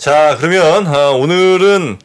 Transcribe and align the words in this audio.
자, 0.00 0.34
그러면 0.40 0.86
아, 0.86 1.10
오늘은 1.10 1.98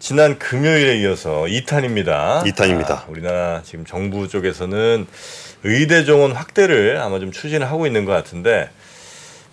지난 0.00 0.40
금요일에 0.40 0.96
이어서 1.02 1.44
2탄입니다. 1.44 2.42
2탄입니다. 2.42 2.90
아, 2.90 3.04
우리나라 3.06 3.62
지금 3.62 3.84
정부 3.84 4.26
쪽에서는 4.26 5.06
의대 5.62 6.04
정원 6.04 6.32
확대를 6.32 7.00
아마 7.00 7.20
좀 7.20 7.30
추진을 7.30 7.70
하고 7.70 7.86
있는 7.86 8.06
것 8.06 8.10
같은데 8.10 8.70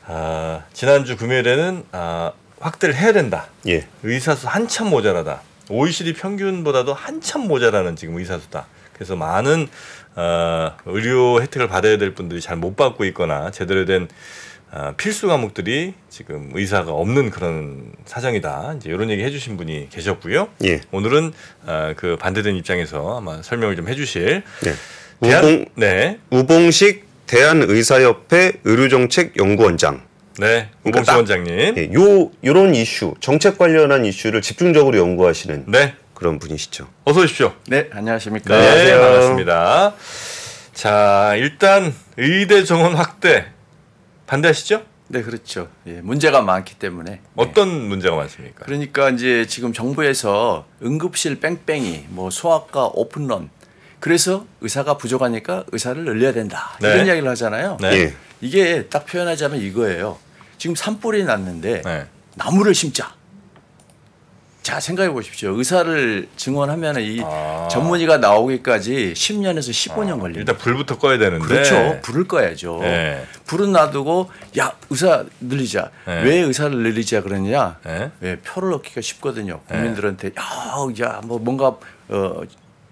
아, 0.07 0.63
지난주 0.73 1.15
금요일에는 1.15 1.83
아, 1.91 2.31
확대를 2.59 2.95
해야 2.95 3.13
된다. 3.13 3.45
예. 3.67 3.85
의사수 4.01 4.47
한참 4.47 4.89
모자라다. 4.89 5.41
OECD 5.69 6.13
평균보다도 6.13 6.95
한참 6.95 7.41
모자라는 7.41 7.95
지금 7.95 8.17
의사수다. 8.17 8.65
그래서 8.93 9.15
많은 9.15 9.69
어, 10.15 10.75
의료 10.87 11.39
혜택을 11.39 11.67
받아야 11.67 11.99
될 11.99 12.15
분들이 12.15 12.41
잘 12.41 12.57
못 12.57 12.75
받고 12.75 13.05
있거나 13.05 13.51
제대로 13.51 13.85
된 13.85 14.03
어, 14.03 14.09
필수 14.97 15.27
과목들이 15.27 15.93
지금 16.09 16.51
의사가 16.53 16.91
없는 16.91 17.31
그런 17.31 17.91
사정이다. 18.05 18.75
이제 18.77 18.89
이런 18.89 19.09
얘기 19.09 19.23
해주신 19.23 19.57
분이 19.57 19.89
계셨고요. 19.89 20.49
예. 20.65 20.81
오늘은 20.91 21.33
어, 21.65 21.93
그 21.95 22.17
반대된 22.17 22.55
입장에서 22.55 23.17
아마 23.17 23.41
설명을 23.41 23.75
좀 23.75 23.87
해주실 23.89 24.43
네. 24.61 24.73
대한 25.21 25.43
우봉, 25.43 25.65
네, 25.75 26.19
우봉식 26.29 27.05
대한의사협회 27.27 28.53
의료정책연구원장. 28.63 30.01
네, 30.37 30.69
그러니까 30.83 31.01
우봉식 31.01 31.05
딱- 31.05 31.15
원장님. 31.17 31.75
예, 31.77 31.91
요 31.93 32.31
요런 32.45 32.73
이슈, 32.75 33.15
정책 33.19 33.57
관련한 33.57 34.05
이슈를 34.05 34.41
집중적으로 34.41 34.97
연구하시는 34.97 35.65
네, 35.67 35.95
그런 36.13 36.39
분이시죠. 36.39 36.87
어서 37.05 37.21
오십시오. 37.21 37.53
네, 37.67 37.89
안녕하십니까. 37.91 38.49
네, 38.55 38.67
안녕하세요. 38.67 38.99
반갑습니다. 39.01 39.93
자, 40.73 41.33
일단 41.35 41.93
의대 42.17 42.63
정원 42.63 42.93
확대 42.95 43.47
반대하시죠? 44.29 44.83
네, 45.07 45.23
그렇죠. 45.23 45.69
예, 45.87 46.01
문제가 46.01 46.43
많기 46.43 46.75
때문에. 46.75 47.11
네. 47.11 47.21
어떤 47.35 47.87
문제가 47.87 48.15
많습니까? 48.15 48.63
그러니까 48.63 49.09
이제 49.09 49.47
지금 49.47 49.73
정부에서 49.73 50.67
응급실 50.83 51.39
뺑뺑이, 51.39 52.05
뭐 52.09 52.29
소아과 52.29 52.91
오픈런. 52.93 53.49
그래서 53.99 54.45
의사가 54.61 54.97
부족하니까 54.97 55.65
의사를 55.71 56.03
늘려야 56.03 56.31
된다. 56.31 56.77
네. 56.79 56.93
이런 56.93 57.07
이야기를 57.07 57.27
하잖아요. 57.29 57.77
네. 57.81 57.87
예. 57.91 58.13
이게 58.39 58.85
딱 58.85 59.07
표현하자면 59.07 59.59
이거예요. 59.61 60.19
지금 60.59 60.75
산불이 60.75 61.23
났는데 61.23 61.81
네. 61.81 62.05
나무를 62.35 62.75
심자. 62.75 63.15
자, 64.69 64.79
생각해 64.79 65.09
보십시오. 65.09 65.57
의사를 65.57 66.27
증원하면 66.35 66.99
이 66.99 67.19
아. 67.23 67.67
전문의가 67.71 68.17
나오기까지 68.19 69.13
10년에서 69.15 69.71
15년 69.71 70.19
걸립니다. 70.19 70.39
일단 70.41 70.57
불부터 70.57 70.99
꺼야 70.99 71.17
되는데. 71.17 71.43
그렇죠. 71.43 71.99
불을 72.03 72.27
꺼야죠. 72.27 72.77
네. 72.81 73.25
불은 73.47 73.71
놔두고 73.71 74.29
야 74.59 74.73
의사 74.91 75.25
늘리자. 75.41 75.89
네. 76.05 76.21
왜 76.21 76.35
의사를 76.41 76.77
늘리자 76.77 77.23
그러냐? 77.23 77.79
네. 77.83 78.11
왜 78.21 78.35
표를 78.41 78.71
얻기가 78.73 79.01
쉽거든요. 79.01 79.61
국민들한테 79.61 80.33
야야 80.37 81.21
뭐 81.23 81.39
뭔가 81.39 81.75
어 82.09 82.41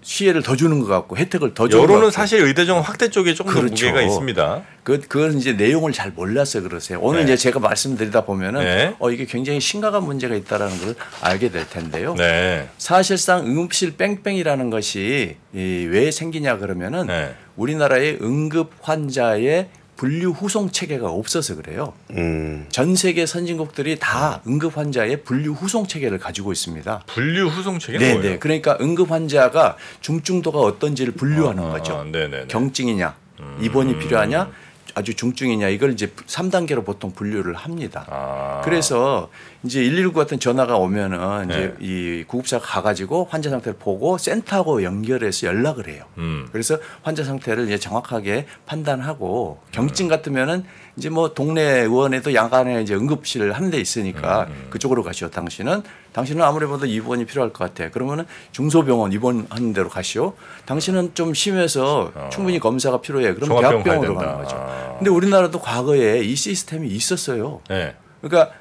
시혜를 0.08 0.42
더 0.42 0.56
주는 0.56 0.80
것 0.80 0.86
같고 0.86 1.18
혜택을 1.18 1.52
더 1.52 1.68
주는 1.68 1.86
것 1.86 1.92
여론은. 1.92 2.10
사실 2.10 2.40
의대 2.40 2.64
정원 2.64 2.82
확대 2.82 3.10
쪽에 3.10 3.34
조금 3.34 3.52
더 3.52 3.60
그렇죠. 3.60 3.84
무게가 3.88 4.00
있습니다. 4.00 4.62
그 4.82 5.00
그건 5.06 5.36
이제 5.36 5.52
내용을 5.52 5.92
잘 5.92 6.12
몰라서 6.12 6.62
그러세요. 6.62 6.98
오늘 7.02 7.26
네. 7.26 7.34
이제 7.34 7.36
제가 7.36 7.60
말씀드리다 7.60 8.24
보면은 8.24 8.60
네. 8.62 8.94
어 9.00 9.10
이게 9.10 9.26
굉장히 9.26 9.60
심각한 9.60 10.04
문제가 10.04 10.34
있다라는 10.34 10.78
걸 10.80 10.94
알게 11.20 11.50
될 11.50 11.68
텐데요. 11.68 12.14
네. 12.14 12.70
사실상 12.78 13.44
응급실 13.44 13.98
뺑뺑이라는 13.98 14.70
것이 14.70 15.36
이 15.52 15.86
왜 15.90 16.10
생기냐 16.10 16.56
그러면은 16.56 17.06
네. 17.06 17.34
우리나라의 17.56 18.18
응급 18.22 18.70
환자의 18.80 19.68
분류 19.98 20.30
후송 20.30 20.70
체계가 20.70 21.10
없어서 21.10 21.56
그래요. 21.56 21.92
음. 22.12 22.66
전 22.70 22.94
세계 22.94 23.26
선진국들이 23.26 23.98
다 23.98 24.40
응급 24.46 24.78
환자의 24.78 25.24
분류 25.24 25.50
후송 25.50 25.88
체계를 25.88 26.18
가지고 26.18 26.52
있습니다. 26.52 27.02
분류 27.08 27.48
후송 27.48 27.80
체계는 27.80 28.06
네, 28.06 28.14
뭐예요? 28.14 28.32
네. 28.34 28.38
그러니까 28.38 28.78
응급 28.80 29.10
환자가 29.10 29.76
중증도가 30.00 30.60
어떤지를 30.60 31.14
분류하는 31.14 31.64
아, 31.64 31.70
거죠. 31.70 32.04
네, 32.04 32.28
네. 32.28 32.42
네. 32.42 32.44
경증이냐, 32.46 33.16
음. 33.40 33.58
입원이 33.60 33.98
필요하냐, 33.98 34.52
아주 34.94 35.14
중증이냐 35.14 35.68
이걸 35.68 35.92
이제 35.92 36.08
3단계로 36.08 36.84
보통 36.84 37.12
분류를 37.12 37.54
합니다. 37.54 38.06
아. 38.08 38.60
그래서 38.64 39.30
이제 39.64 39.80
119 39.82 40.12
같은 40.12 40.38
전화가 40.38 40.76
오면은 40.76 41.50
이제 41.50 41.74
네. 41.78 41.86
이 41.86 42.24
구급차가 42.26 42.64
가가지고 42.64 43.28
환자 43.30 43.50
상태를 43.50 43.78
보고 43.78 44.18
센터하고 44.18 44.82
연결해서 44.82 45.46
연락을 45.46 45.88
해요. 45.88 46.04
음. 46.18 46.48
그래서 46.52 46.78
환자 47.02 47.24
상태를 47.24 47.66
이제 47.66 47.78
정확하게 47.78 48.46
판단하고 48.66 49.60
음. 49.62 49.68
경증 49.72 50.08
같으면은 50.08 50.64
이제 50.98 51.08
뭐 51.08 51.32
동네 51.32 51.62
의원에도 51.82 52.34
야간에 52.34 52.82
이제 52.82 52.94
응급실 52.94 53.52
한 53.52 53.68
대 53.70 53.78
있으니까 53.78 54.46
음, 54.48 54.66
그쪽으로 54.70 55.02
가시오. 55.02 55.28
당신은 55.28 55.82
당신은 56.12 56.42
아무리 56.42 56.66
봐도 56.66 56.86
입원이 56.86 57.24
필요할 57.26 57.52
것 57.52 57.64
같아. 57.72 57.90
그러면은 57.90 58.24
중소병원 58.52 59.12
입원하는 59.12 59.72
데로 59.72 59.88
가시오. 59.88 60.34
당신은 60.66 61.12
좀 61.14 61.34
심해서 61.34 62.10
어. 62.14 62.28
충분히 62.32 62.58
검사가 62.58 63.00
필요해. 63.00 63.34
그럼 63.34 63.60
대학병원으로 63.60 64.14
가는. 64.16 64.34
거죠. 64.38 64.56
아. 64.58 64.94
근데 64.98 65.10
우리나라도 65.10 65.60
과거에 65.60 66.20
이 66.20 66.34
시스템이 66.34 66.88
있었어요. 66.88 67.60
네. 67.68 67.94
그러니까 68.20 68.52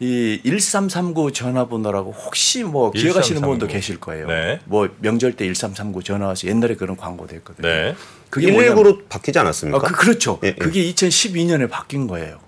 이 0.00 0.40
1339 0.44 1.32
전화번호라고 1.32 2.12
혹시 2.12 2.62
뭐 2.64 2.90
기억하시는 2.92 3.40
1339. 3.40 3.46
분도 3.50 3.66
계실 3.66 4.00
거예요. 4.00 4.26
네. 4.28 4.60
뭐 4.64 4.88
명절 5.00 5.32
때 5.32 5.44
1339 5.44 6.02
전화 6.04 6.28
와서 6.28 6.48
옛날에 6.48 6.74
그런 6.76 6.96
광고도 6.96 7.34
했거든요. 7.36 7.68
네. 7.68 7.94
그게 8.32 8.50
뭐냐면 8.50 8.82
119로 8.82 9.08
바뀌지 9.10 9.38
않았습니까? 9.38 9.76
아, 9.76 9.80
그, 9.82 9.94
그렇죠. 9.94 10.38
예, 10.42 10.48
예. 10.48 10.54
그게 10.54 10.90
2012년에 10.90 11.68
바뀐 11.68 12.06
거예요. 12.06 12.38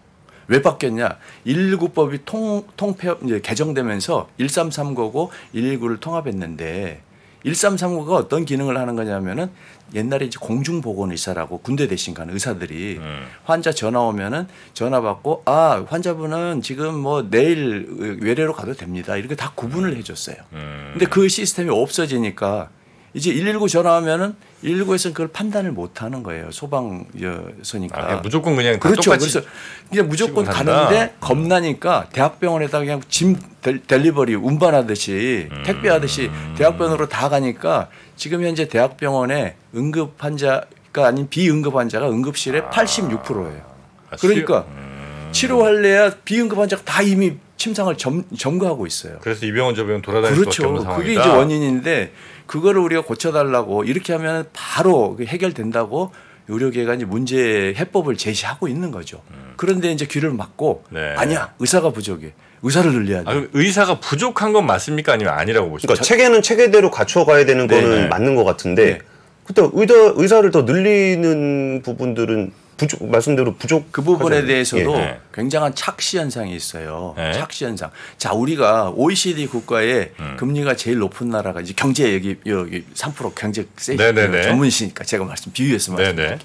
왜 0.49 0.63
바뀌었냐? 0.63 1.19
119법이 1.47 2.21
통, 2.25 2.65
통폐, 2.79 3.15
이제 3.23 3.41
개정되면서 3.43 4.31
1339고 4.41 5.29
119를 5.55 6.01
통합했는데 6.01 7.03
1339가 7.45 8.13
어떤 8.13 8.47
기능을 8.47 8.79
하는 8.79 8.97
거냐면은 8.97 9.51
옛날에 9.95 10.25
이제 10.25 10.39
공중보건의사라고 10.41 11.59
군대 11.59 11.87
대신 11.87 12.15
가는 12.15 12.33
의사들이 12.33 12.97
음. 12.97 13.27
환자 13.45 13.71
전화 13.71 14.01
오면은 14.01 14.49
전화 14.73 15.03
받고 15.03 15.43
아 15.45 15.85
환자분은 15.87 16.63
지금 16.63 16.99
뭐 16.99 17.29
내일 17.29 18.19
외래로 18.23 18.55
가도 18.55 18.73
됩니다 18.73 19.19
이렇게 19.19 19.37
다 19.37 19.53
구분을 19.55 19.99
해줬어요. 19.99 20.37
음. 20.55 20.91
근데 20.95 21.05
그 21.05 21.29
시스템이 21.29 21.69
없어지니까 21.69 22.71
이제 23.15 23.33
119 23.33 23.69
전화하면은 23.69 24.35
119에서는 24.65 25.13
그걸 25.13 25.29
판단을 25.29 25.71
못 25.71 26.03
하는 26.03 26.25
거예요. 26.25 26.51
소방서니까. 26.51 28.01
아, 28.01 28.07
그냥 28.07 28.21
무조건 28.23 28.57
그냥 28.57 28.81
다 28.81 28.89
그렇죠. 28.89 29.11
그래서 29.13 29.41
그냥 29.89 30.09
무조건. 30.09 30.45
가는데 30.45 31.15
겁나니까 31.21 32.09
대학병원에다 32.13 32.81
그냥 32.81 33.01
짐 33.09 33.37
델- 33.63 33.81
델리버리 33.87 34.35
운반하듯이 34.35 35.49
음. 35.51 35.63
택배하듯이 35.65 36.29
대학병원으로 36.57 37.09
다 37.09 37.29
가니까 37.29 37.89
지금 38.17 38.43
현재 38.43 38.67
대학병원에 38.67 39.55
응급 39.77 40.15
환자가 40.19 40.67
아닌 41.07 41.29
비응급 41.29 41.77
환자가 41.77 42.09
응급실의 42.11 42.63
86%예요. 42.63 43.63
아, 44.11 44.17
그러니까 44.17 44.65
치료- 44.65 44.75
음. 44.77 45.29
치료할래야 45.33 46.11
비응급 46.25 46.59
환자가 46.59 46.83
다 46.85 47.01
이미 47.03 47.37
침상을 47.57 47.97
점, 47.97 48.25
점거하고 48.37 48.87
있어요. 48.87 49.19
그래서 49.21 49.47
이 49.47 49.53
병원 49.53 49.75
저 49.77 49.85
병원 49.85 50.03
돌아다닐 50.03 50.37
수밖에 50.37 50.57
그렇죠. 50.57 50.67
없는 50.69 50.83
상황이다. 50.83 50.99
그게 51.09 51.21
이제 51.21 51.29
원인인데 51.39 52.13
그거를 52.47 52.81
우리가 52.81 53.03
고쳐달라고 53.03 53.85
이렇게 53.85 54.13
하면 54.13 54.47
바로 54.53 55.17
그 55.17 55.25
해결된다고 55.25 56.13
의료계가 56.49 56.95
이제 56.95 57.05
문제 57.05 57.75
해법을 57.77 58.17
제시하고 58.17 58.69
있는 58.69 58.91
거죠. 58.91 59.23
그런데 59.57 59.91
이제 59.93 60.07
귀를 60.07 60.31
막고 60.31 60.85
음. 60.91 60.95
네. 60.95 61.15
아니야 61.17 61.55
의사가 61.59 61.91
부족해 61.91 62.33
의사를 62.63 62.91
늘려야 62.93 63.23
돼. 63.25 63.31
아, 63.31 63.47
의사가 63.53 64.01
부족한 64.01 64.53
건 64.53 64.67
맞습니까? 64.67 65.13
아니면 65.13 65.35
아니라고 65.35 65.71
보십니까? 65.71 65.95
그러니까 65.95 66.05
체계는 66.05 66.43
체계대로 66.43 66.91
갖춰가야 66.91 67.45
되는 67.47 67.67
네, 67.67 67.81
거는 67.81 68.03
네. 68.03 68.07
맞는 68.09 68.35
것 68.35 68.45
같은데 68.45 68.85
네. 68.85 68.99
그때 69.45 69.63
의사 69.73 69.95
의사를 70.17 70.51
더 70.51 70.63
늘리는 70.63 71.83
부분들은 71.83 72.53
부족 72.77 73.09
말씀대로 73.09 73.55
부족 73.55 73.93
그 73.93 74.03
부분에 74.03 74.37
하잖아요. 74.37 74.47
대해서도 74.47 74.97
예. 74.97 75.21
굉장한 75.33 75.75
착시 75.75 76.19
현상이 76.19 76.55
있어요. 76.55 77.15
예. 77.19 77.33
착시 77.33 77.65
현상. 77.65 77.91
자, 78.19 78.33
우리가 78.33 78.91
OECD 78.91 79.47
국가에 79.47 80.13
음. 80.19 80.37
금리가 80.39 80.77
제일 80.77 80.99
높은 80.99 81.29
나라가 81.31 81.61
이제 81.61 81.73
경제 81.77 82.15
여기 82.15 82.37
여기 82.47 82.85
3% 82.95 83.35
경제 83.35 83.67
세 83.77 83.95
네네네. 83.97 84.43
전문이시니까 84.43 85.05
제가 85.05 85.25
말씀 85.25 85.53
비유해서. 85.53 85.93
말씀드릴게요. 85.93 86.39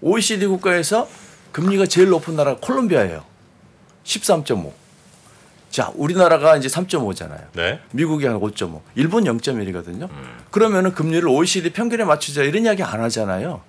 OECD 0.00 0.46
국가에서 0.46 1.08
금리가 1.52 1.86
제일 1.86 2.08
높은 2.08 2.36
나라가 2.36 2.58
콜롬비아예요. 2.60 3.24
13.5. 4.04 4.72
자, 5.70 5.92
우리나라가 5.94 6.56
이제 6.56 6.68
3.5잖아요. 6.68 7.44
네. 7.52 7.78
미국이 7.92 8.26
한 8.26 8.40
5.5, 8.40 8.80
일본 8.96 9.24
0.1이거든요. 9.24 10.10
음. 10.10 10.38
그러면은 10.50 10.92
금리를 10.94 11.28
OECD 11.28 11.70
평균에 11.72 12.04
맞추자 12.04 12.42
이런 12.42 12.64
이야기 12.64 12.82
안 12.82 13.00
하잖아요. 13.02 13.62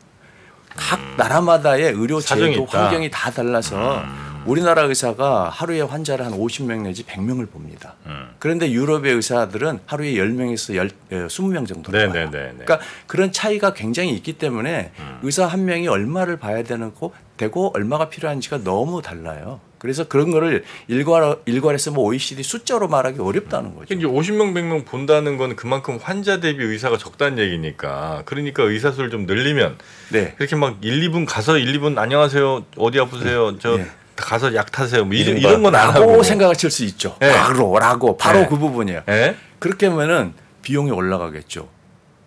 각 0.75 0.99
나라마다의 1.17 1.93
의료 1.93 2.17
음. 2.17 2.21
제도. 2.21 2.63
음. 2.63 2.67
환경이 2.67 3.09
다 3.11 3.31
달라서 3.31 4.03
우리나라 4.45 4.83
의사가 4.83 5.49
하루에 5.49 5.81
환자를 5.81 6.25
한 6.25 6.33
50명 6.33 6.81
내지 6.81 7.03
100명을 7.03 7.49
봅니다. 7.51 7.95
음. 8.05 8.29
그런데 8.39 8.71
유럽의 8.71 9.13
의사들은 9.13 9.79
하루에 9.85 10.13
10명에서 10.13 10.75
10, 10.75 11.09
20명 11.27 11.67
정도 11.67 11.91
네, 11.91 12.07
봐요. 12.07 12.13
네, 12.13 12.31
네, 12.31 12.47
네. 12.57 12.63
그러니까 12.63 12.79
그런 13.07 13.31
차이가 13.31 13.73
굉장히 13.73 14.13
있기 14.15 14.33
때문에 14.33 14.91
의사 15.21 15.45
한 15.45 15.65
명이 15.65 15.87
얼마를 15.87 16.37
봐야 16.37 16.63
되는 16.63 16.93
거 16.93 17.11
되고 17.37 17.71
얼마가 17.75 18.09
필요한지가 18.09 18.63
너무 18.63 19.01
달라요. 19.01 19.59
그래서 19.79 20.07
그런 20.07 20.29
거를 20.29 20.63
일괄 20.87 21.37
일괄해서 21.47 21.89
뭐 21.89 22.05
OECD 22.05 22.43
숫자로 22.43 22.87
말하기 22.87 23.19
어렵다는 23.19 23.73
거죠. 23.73 23.95
이제 23.95 24.05
50명 24.05 24.53
100명 24.53 24.85
본다는 24.85 25.37
건 25.37 25.55
그만큼 25.55 25.97
환자 25.99 26.39
대비 26.39 26.63
의사가 26.63 26.99
적다는 26.99 27.39
얘기니까 27.39 28.21
그러니까 28.25 28.61
의사 28.61 28.91
수를 28.91 29.09
좀 29.09 29.25
늘리면 29.25 29.79
네. 30.09 30.35
그렇게 30.37 30.55
막 30.55 30.77
1, 30.81 31.09
2분 31.09 31.25
가서 31.27 31.57
1, 31.57 31.79
2분 31.79 31.97
안녕하세요 31.97 32.65
어디 32.77 32.99
아프세요 32.99 33.57
저 33.57 33.77
네. 33.77 33.87
가서 34.21 34.53
약 34.55 34.71
타세요 34.71 35.03
뭐 35.05 35.13
이런, 35.13 35.35
이른바 35.37 35.49
이런 35.49 35.63
건 35.63 35.75
안 35.75 35.89
하고 35.89 36.23
생각을 36.23 36.55
칠 36.55 36.69
수 36.71 36.83
있죠. 36.85 37.15
네. 37.19 37.31
바로 37.33 37.77
라고 37.79 38.15
바로 38.17 38.39
네. 38.41 38.47
그 38.47 38.57
부분이에요. 38.57 39.01
예? 39.09 39.35
그렇게 39.59 39.87
하면은 39.87 40.33
비용이 40.61 40.91
올라가겠죠. 40.91 41.67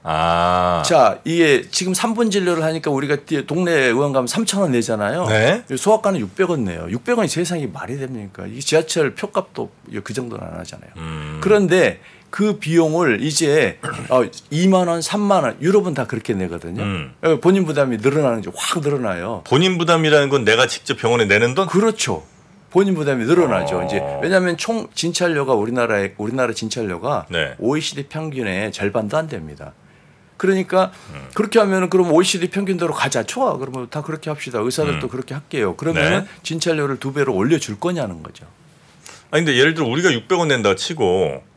아 0.06 0.82
자, 0.84 1.18
이게 1.24 1.62
지금 1.70 1.94
3분 1.94 2.30
진료를 2.30 2.62
하니까 2.62 2.90
우리가 2.90 3.16
동네 3.46 3.72
의원 3.72 4.12
가면 4.12 4.26
3천 4.26 4.60
원 4.60 4.72
내잖아요. 4.72 5.26
네. 5.28 5.64
소아과는 5.74 6.20
600원 6.28 6.60
내요. 6.60 6.86
600원이 6.90 7.26
세상에 7.28 7.66
말이 7.66 7.96
됩니까? 7.98 8.44
이 8.46 8.60
지하철 8.60 9.14
표값도 9.14 9.70
그 10.04 10.12
정도는 10.12 10.46
안 10.46 10.58
하잖아요. 10.60 10.90
음. 10.98 11.38
그런데 11.42 12.00
그 12.34 12.58
비용을 12.58 13.22
이제 13.22 13.78
어, 14.08 14.22
2만 14.50 14.88
원, 14.88 14.98
3만 14.98 15.44
원, 15.44 15.56
유럽은 15.60 15.94
다 15.94 16.04
그렇게 16.08 16.34
내거든요. 16.34 16.82
음. 16.82 17.14
어, 17.22 17.38
본인 17.40 17.64
부담이 17.64 17.98
늘어나는 17.98 18.40
게 18.40 18.50
확 18.52 18.80
늘어나요. 18.80 19.44
본인 19.46 19.78
부담이라는 19.78 20.30
건 20.30 20.44
내가 20.44 20.66
직접 20.66 20.98
병원에 20.98 21.26
내는 21.26 21.54
돈? 21.54 21.68
그렇죠. 21.68 22.24
본인 22.72 22.96
부담이 22.96 23.24
늘어나죠. 23.26 23.78
어. 23.78 23.84
이제 23.84 24.02
왜냐하면 24.20 24.56
총 24.56 24.88
진찰료가 24.94 25.54
우리나라의 25.54 26.14
우리나라 26.18 26.52
진찰료가 26.52 27.26
네. 27.30 27.54
OECD 27.60 28.08
평균의 28.08 28.72
절반도 28.72 29.16
안 29.16 29.28
됩니다. 29.28 29.72
그러니까 30.36 30.90
음. 31.14 31.28
그렇게 31.34 31.60
하면은 31.60 31.88
그럼 31.88 32.10
OECD 32.10 32.50
평균대로 32.50 32.92
가자. 32.94 33.22
좋아. 33.22 33.56
그러면 33.58 33.86
다 33.90 34.02
그렇게 34.02 34.28
합시다. 34.28 34.58
의사들도 34.58 35.06
음. 35.06 35.08
그렇게 35.08 35.34
할게요. 35.34 35.76
그러면은 35.76 36.22
네. 36.24 36.26
진찰료를 36.42 36.98
두 36.98 37.12
배로 37.12 37.32
올려줄 37.32 37.78
거냐는 37.78 38.24
거죠. 38.24 38.44
아니 39.30 39.44
근데 39.44 39.56
예를 39.56 39.74
들어 39.74 39.86
우리가 39.86 40.10
600원 40.10 40.48
낸다 40.48 40.74
치고 40.74 41.53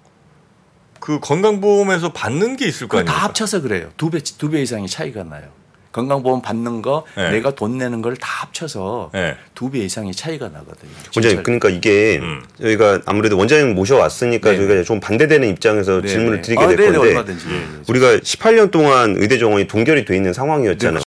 그 1.00 1.20
건강보험에서 1.20 2.14
받는 2.14 2.56
게 2.58 2.68
있을 2.68 2.88
거 2.88 2.98
그거 2.98 3.06
다 3.06 3.12
아닙니까? 3.14 3.24
합쳐서 3.28 3.62
그래요. 3.62 3.90
두 3.98 4.10
배 4.10 4.20
두 4.20 4.50
배 4.50 4.62
이상의 4.62 4.88
차이가 4.88 5.24
나요. 5.24 5.44
건강보험 5.94 6.44
받는 6.44 6.84
거, 6.84 7.06
네. 7.16 7.32
내가 7.32 7.56
돈 7.56 7.80
내는 7.80 8.04
걸 8.04 8.16
다 8.18 8.28
합쳐서 8.44 9.10
네. 9.14 9.36
두배 9.56 9.80
이상의 9.80 10.14
차이가 10.14 10.48
나거든요. 10.48 10.92
원장님. 11.16 11.42
그러니까 11.42 11.70
이게 11.70 12.20
음. 12.22 12.44
저희가 12.62 13.02
아무래도 13.08 13.36
원장님 13.36 13.74
모셔왔으니까 13.74 14.52
네. 14.52 14.58
저희가 14.58 14.84
좀 14.84 15.00
반대되는 15.00 15.48
입장에서 15.50 16.02
네, 16.02 16.08
질문을 16.08 16.36
네. 16.38 16.42
드리게 16.44 16.62
아, 16.64 16.68
될 16.68 16.76
네네, 16.78 16.92
건데 16.92 17.08
얼마든지. 17.10 17.46
예, 17.50 17.56
예. 17.56 17.62
우리가 17.88 18.18
18년 18.18 18.70
동안 18.70 19.16
의대 19.18 19.40
정원이 19.40 19.66
동결이 19.68 20.06
돼 20.06 20.16
있는 20.16 20.34
상황이었잖아요. 20.34 21.02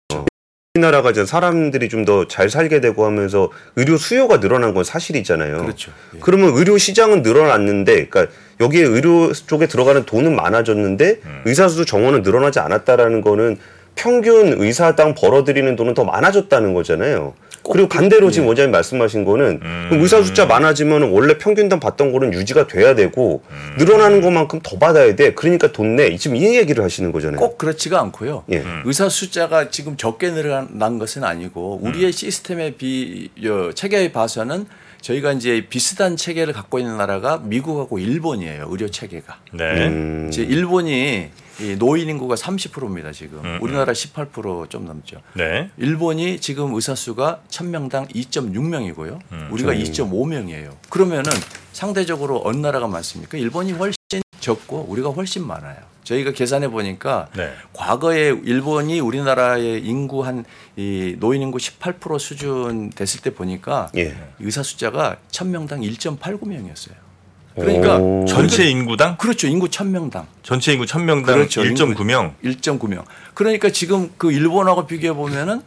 우리나라가 0.75 1.09
이제 1.09 1.25
사람들이 1.25 1.89
좀 1.89 2.05
더 2.05 2.27
잘 2.27 2.47
살게 2.49 2.79
되고 2.79 3.03
하면서 3.03 3.49
의료 3.75 3.97
수요가 3.97 4.39
늘어난 4.39 4.75
건 4.75 4.83
사실이잖아요. 4.83 5.63
그렇죠. 5.63 5.91
예. 6.13 6.19
그러면 6.21 6.51
의료 6.53 6.77
시장은 6.77 7.23
늘어났는데, 7.23 8.07
그러니까 8.07 8.27
여기에 8.59 8.83
의료 8.83 9.33
쪽에 9.33 9.65
들어가는 9.65 10.05
돈은 10.05 10.35
많아졌는데 10.35 11.21
음. 11.25 11.41
의사 11.45 11.67
수 11.67 11.85
정원은 11.85 12.21
늘어나지 12.21 12.59
않았다라는 12.59 13.21
거는 13.21 13.57
평균 13.99 14.55
의사당 14.57 15.13
벌어들이는 15.13 15.75
돈은 15.75 15.93
더 15.93 16.05
많아졌다는 16.05 16.73
거잖아요. 16.73 17.33
그리고 17.69 17.89
반대로 17.89 18.31
지금 18.31 18.47
원장님 18.47 18.71
말씀하신 18.71 19.25
거는 19.25 19.59
음. 19.61 19.89
의사 19.91 20.23
숫자 20.23 20.45
많아지면 20.45 21.11
원래 21.11 21.37
평균당 21.37 21.81
받던 21.81 22.13
거는 22.13 22.33
유지가 22.33 22.65
돼야 22.67 22.95
되고 22.95 23.43
음. 23.51 23.75
늘어나는 23.77 24.21
것만큼 24.21 24.61
더 24.63 24.79
받아야 24.79 25.13
돼. 25.15 25.33
그러니까 25.33 25.73
돈 25.73 25.97
내. 25.97 26.15
지금 26.15 26.37
이 26.37 26.55
얘기를 26.55 26.81
하시는 26.81 27.11
거잖아요. 27.11 27.37
꼭 27.37 27.57
그렇지가 27.57 27.99
않고요. 27.99 28.45
예. 28.51 28.59
음. 28.59 28.83
의사 28.85 29.09
숫자가 29.09 29.69
지금 29.69 29.97
적게 29.97 30.31
늘어난 30.31 30.97
것은 30.97 31.25
아니고 31.25 31.81
음. 31.83 31.87
우리의 31.89 32.13
시스템의 32.13 32.75
비 32.75 33.29
여, 33.43 33.73
체계에 33.73 34.13
봐서는 34.13 34.65
저희가 35.01 35.33
이제 35.33 35.65
비슷한 35.69 36.15
체계를 36.15 36.53
갖고 36.53 36.79
있는 36.79 36.97
나라가 36.97 37.37
미국하고 37.43 37.99
일본이에요. 37.99 38.67
의료 38.69 38.89
체계가. 38.89 39.39
네. 39.51 39.87
음. 39.87 40.29
이제 40.31 40.41
일본이 40.41 41.29
이 41.61 41.75
노인 41.77 42.09
인구가 42.09 42.35
30%입니다 42.35 43.11
지금. 43.11 43.39
음, 43.43 43.59
우리나라 43.61 43.91
18%좀 43.93 44.85
넘죠. 44.85 45.21
네. 45.33 45.69
일본이 45.77 46.39
지금 46.39 46.73
의사 46.75 46.95
수가 46.95 47.41
1000명당 47.49 48.09
2.6명이고요. 48.13 49.19
음. 49.31 49.49
우리가 49.51 49.73
2.5명이에요. 49.73 50.75
그러면은 50.89 51.31
상대적으로 51.73 52.41
어느 52.45 52.57
나라가 52.57 52.87
많습니까? 52.87 53.37
일본이 53.37 53.71
훨씬 53.73 53.95
적고 54.39 54.85
우리가 54.89 55.09
훨씬 55.09 55.45
많아요. 55.45 55.77
저희가 56.03 56.31
계산해 56.31 56.69
보니까 56.69 57.27
네. 57.35 57.53
과거에 57.73 58.29
일본이 58.43 58.99
우리나라의 58.99 59.83
인구 59.85 60.25
한 60.25 60.43
이 60.79 61.17
노인 61.19 61.41
인구 61.41 61.57
18% 61.57 62.17
수준 62.19 62.89
됐을 62.91 63.19
때 63.19 63.31
보니까 63.33 63.91
예. 63.97 64.15
의사 64.39 64.63
숫자가 64.63 65.17
1000명당 65.29 65.81
1.89명이었어요. 65.83 66.93
그러니까 67.59 67.97
오. 67.97 68.25
전체 68.25 68.65
인구당 68.69 69.17
그렇죠. 69.17 69.47
인구 69.47 69.67
1000명당 69.67 70.25
전체 70.43 70.73
인구 70.73 70.85
1000명당 70.85 71.25
그렇죠. 71.25 71.61
1.9명. 71.63 72.33
1.9명. 72.43 73.03
그러니까 73.33 73.69
지금 73.69 74.09
그 74.17 74.31
일본하고 74.31 74.87
비교해 74.87 75.13
보면은 75.13 75.61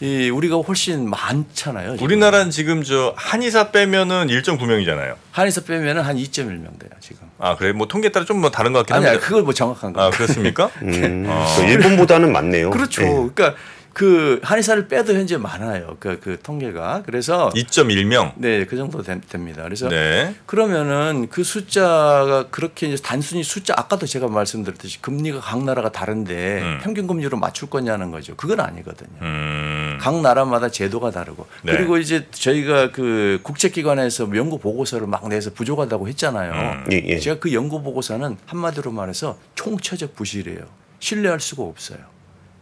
이 0.00 0.30
우리가 0.30 0.56
훨씬 0.58 1.10
많잖아요. 1.10 1.92
지금. 1.94 2.04
우리나라는 2.04 2.50
지금 2.52 2.84
저 2.84 3.14
한의사 3.16 3.72
빼면은 3.72 4.28
1.9명이잖아요. 4.28 5.14
한에서 5.32 5.62
빼면은 5.64 6.02
한 6.02 6.16
2.1명 6.16 6.78
돼요 6.78 6.90
지금. 7.00 7.26
아 7.40 7.56
그래 7.56 7.72
뭐 7.72 7.88
통계 7.88 8.10
따라 8.10 8.24
좀 8.24 8.38
뭐 8.40 8.50
다른 8.50 8.72
것 8.72 8.80
같긴 8.86 8.94
아니, 8.96 9.06
아니. 9.08 9.18
그걸 9.20 9.42
뭐 9.42 9.52
정확한 9.52 9.92
거. 9.92 10.00
아 10.02 10.10
그렇습니까? 10.10 10.70
음, 10.82 11.24
어. 11.28 11.46
그 11.56 11.64
일본보다는 11.64 12.30
많네요. 12.32 12.70
그렇죠. 12.70 13.02
예. 13.02 13.06
그러니까 13.08 13.54
그 13.98 14.38
한의사를 14.44 14.86
빼도 14.86 15.12
현재 15.12 15.36
많아요. 15.36 15.96
그, 15.98 16.20
그 16.20 16.38
통계가. 16.40 17.02
그래서 17.04 17.50
2.1명. 17.56 18.32
네, 18.36 18.64
그 18.64 18.76
정도 18.76 19.02
됨- 19.02 19.20
됩니다. 19.28 19.64
그래서 19.64 19.88
네. 19.88 20.36
그러면은 20.46 21.26
그 21.28 21.42
숫자가 21.42 22.46
그렇게 22.50 22.86
이제 22.86 23.02
단순히 23.02 23.42
숫자 23.42 23.74
아까도 23.76 24.06
제가 24.06 24.28
말씀드렸듯이 24.28 25.02
금리가 25.02 25.40
각 25.40 25.64
나라가 25.64 25.90
다른데 25.90 26.62
음. 26.62 26.78
평균 26.80 27.08
금리로 27.08 27.38
맞출 27.38 27.68
거냐는 27.68 28.12
거죠. 28.12 28.36
그건 28.36 28.60
아니거든요. 28.60 29.10
음. 29.20 29.98
각 30.00 30.20
나라마다 30.20 30.68
제도가 30.68 31.10
다르고 31.10 31.48
네. 31.62 31.72
그리고 31.72 31.98
이제 31.98 32.28
저희가 32.30 32.92
그 32.92 33.40
국제기관에서 33.42 34.30
연구 34.36 34.60
보고서를 34.60 35.08
막 35.08 35.26
내서 35.28 35.52
부족하다고 35.52 36.06
했잖아요. 36.06 36.52
음. 36.52 36.84
예, 36.92 37.02
예. 37.04 37.18
제가 37.18 37.40
그 37.40 37.52
연구 37.52 37.82
보고서는 37.82 38.36
한마디로 38.46 38.92
말해서 38.92 39.36
총체적 39.56 40.14
부실이에요. 40.14 40.60
신뢰할 41.00 41.40
수가 41.40 41.64
없어요. 41.64 41.98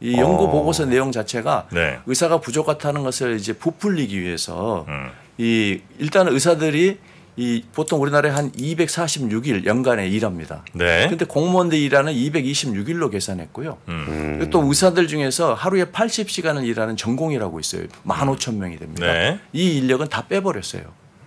이 0.00 0.16
연구 0.16 0.44
어. 0.44 0.50
보고서 0.50 0.84
내용 0.84 1.12
자체가 1.12 1.68
네. 1.72 1.98
의사가 2.06 2.38
부족하다는 2.40 3.02
것을 3.02 3.36
이제 3.36 3.52
부풀리기 3.52 4.20
위해서 4.20 4.84
음. 4.88 5.10
이 5.38 5.80
일단은 5.98 6.32
의사들이 6.32 6.98
이 7.38 7.62
보통 7.74 8.00
우리나라에 8.00 8.32
한 8.32 8.50
246일 8.52 9.66
연간에 9.66 10.08
일합니다. 10.08 10.64
네. 10.72 11.06
근데 11.08 11.26
공무원들 11.26 11.78
일하는 11.78 12.14
226일로 12.14 13.10
계산했고요. 13.10 13.76
음. 13.88 14.48
또 14.50 14.64
의사들 14.64 15.06
중에서 15.06 15.52
하루에 15.52 15.84
80시간을 15.84 16.64
일하는 16.64 16.96
전공이라고 16.96 17.60
있어요. 17.60 17.82
15,000명이 18.06 18.78
됩니다. 18.78 19.06
네. 19.06 19.38
이 19.52 19.76
인력은 19.76 20.08
다 20.08 20.26
빼버렸어요. 20.26 20.82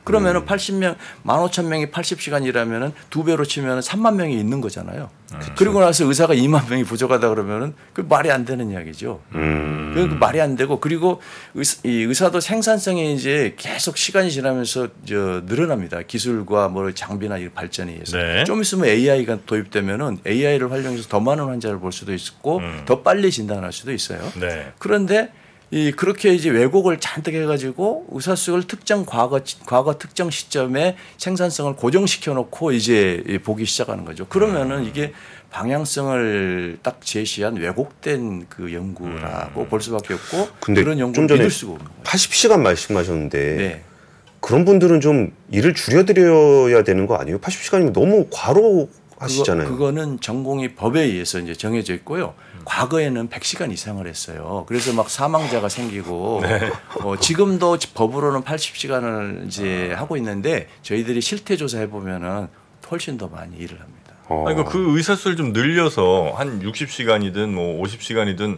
그러면은 0.09 0.43
80명, 0.43 0.95
15,000명이 1.23 1.91
80시간 1.91 2.43
일하면은 2.43 2.93
두 3.11 3.23
배로 3.23 3.45
치면은 3.45 3.81
3만 3.81 4.15
명이 4.15 4.37
있는 4.39 4.59
거잖아요. 4.59 5.11
그리고 5.55 5.79
나서 5.79 6.05
의사가 6.05 6.33
2만 6.33 6.67
명이 6.67 6.83
부족하다 6.83 7.29
그러면은 7.29 7.75
그 7.93 8.01
말이 8.01 8.31
안 8.31 8.43
되는 8.45 8.71
이야기죠. 8.71 9.21
음. 9.35 9.91
그 9.93 9.99
말이 10.15 10.41
안 10.41 10.55
되고 10.55 10.79
그리고 10.79 11.21
의사, 11.53 11.79
이 11.83 12.01
의사도 12.03 12.39
생산성이 12.39 13.13
이제 13.13 13.53
계속 13.57 13.97
시간이 13.97 14.31
지나면서 14.31 14.87
저 15.07 15.43
늘어납니다. 15.45 16.01
기술과 16.01 16.69
뭐 16.69 16.91
장비나 16.91 17.37
이 17.37 17.49
발전에 17.49 17.91
의해서. 17.91 18.17
네. 18.17 18.43
좀 18.45 18.61
있으면 18.61 18.85
AI가 18.85 19.39
도입되면은 19.45 20.19
AI를 20.25 20.71
활용해서 20.71 21.07
더 21.07 21.19
많은 21.19 21.45
환자를 21.45 21.79
볼 21.79 21.91
수도 21.91 22.13
있고 22.13 22.57
음. 22.57 22.81
더 22.87 23.03
빨리 23.03 23.29
진단할 23.29 23.71
수도 23.71 23.91
있어요. 23.91 24.19
네. 24.39 24.71
그런데 24.79 25.31
이 25.71 25.91
그렇게 25.91 26.33
이제 26.33 26.49
왜곡을 26.49 26.99
잔뜩 26.99 27.35
해가지고 27.35 28.07
의사 28.11 28.35
수를 28.35 28.63
특정 28.63 29.05
과거 29.05 29.39
과거 29.67 29.97
특정 29.99 30.31
시점에 30.31 30.97
생산성을 31.17 31.75
고정시켜 31.75 32.33
놓고 32.33 32.71
이제 32.71 33.23
보기 33.43 33.65
시작하는 33.65 34.03
거죠. 34.03 34.25
그러면은 34.27 34.85
이게 34.85 35.13
방향성을 35.51 36.79
딱 36.81 37.01
제시한 37.01 37.57
왜곡된 37.57 38.47
그 38.49 38.73
연구라고 38.73 39.67
볼 39.67 39.81
수밖에 39.81 40.15
없고 40.15 40.47
근데 40.59 40.83
그런 40.83 40.97
좀 40.97 41.07
연구를 41.07 41.27
전에 41.27 41.39
믿을 41.39 41.51
수가 41.51 41.73
없는 41.73 41.85
거예요. 41.87 42.03
80시간 42.03 42.61
말씀하셨는데 42.61 43.55
네. 43.55 43.83
그런 44.39 44.65
분들은 44.65 45.01
좀 45.01 45.33
일을 45.51 45.75
줄여드려야 45.75 46.83
되는 46.83 47.05
거 47.05 47.15
아니에요? 47.15 47.39
80시간이면 47.39 47.93
너무 47.93 48.27
과로 48.31 48.89
하시잖아요. 49.19 49.67
그거, 49.67 49.91
는 49.91 50.19
전공이 50.19 50.75
법에 50.75 51.01
의해서 51.01 51.39
이제 51.39 51.53
정해져 51.53 51.93
있고요. 51.95 52.33
과거에는 52.65 53.29
100시간 53.29 53.71
이상을 53.71 54.05
했어요. 54.07 54.65
그래서 54.67 54.93
막 54.93 55.09
사망자가 55.09 55.69
생기고 55.69 56.39
네. 56.47 56.71
어, 57.03 57.17
지금도 57.17 57.77
법으로는 57.93 58.41
80시간을 58.43 59.47
이제 59.47 59.93
하고 59.93 60.17
있는데 60.17 60.67
저희들이 60.83 61.21
실태 61.21 61.55
조사해 61.55 61.89
보면은 61.89 62.47
훨씬 62.91 63.17
더 63.17 63.27
많이 63.27 63.55
일을 63.57 63.79
합니다. 63.79 64.13
어. 64.27 64.45
아니, 64.47 64.55
그러니까 64.55 64.71
그 64.71 64.97
의사 64.97 65.15
수를 65.15 65.35
좀 65.37 65.53
늘려서 65.53 66.33
한 66.35 66.61
60시간이든 66.61 67.49
뭐 67.49 67.83
50시간이든 67.83 68.57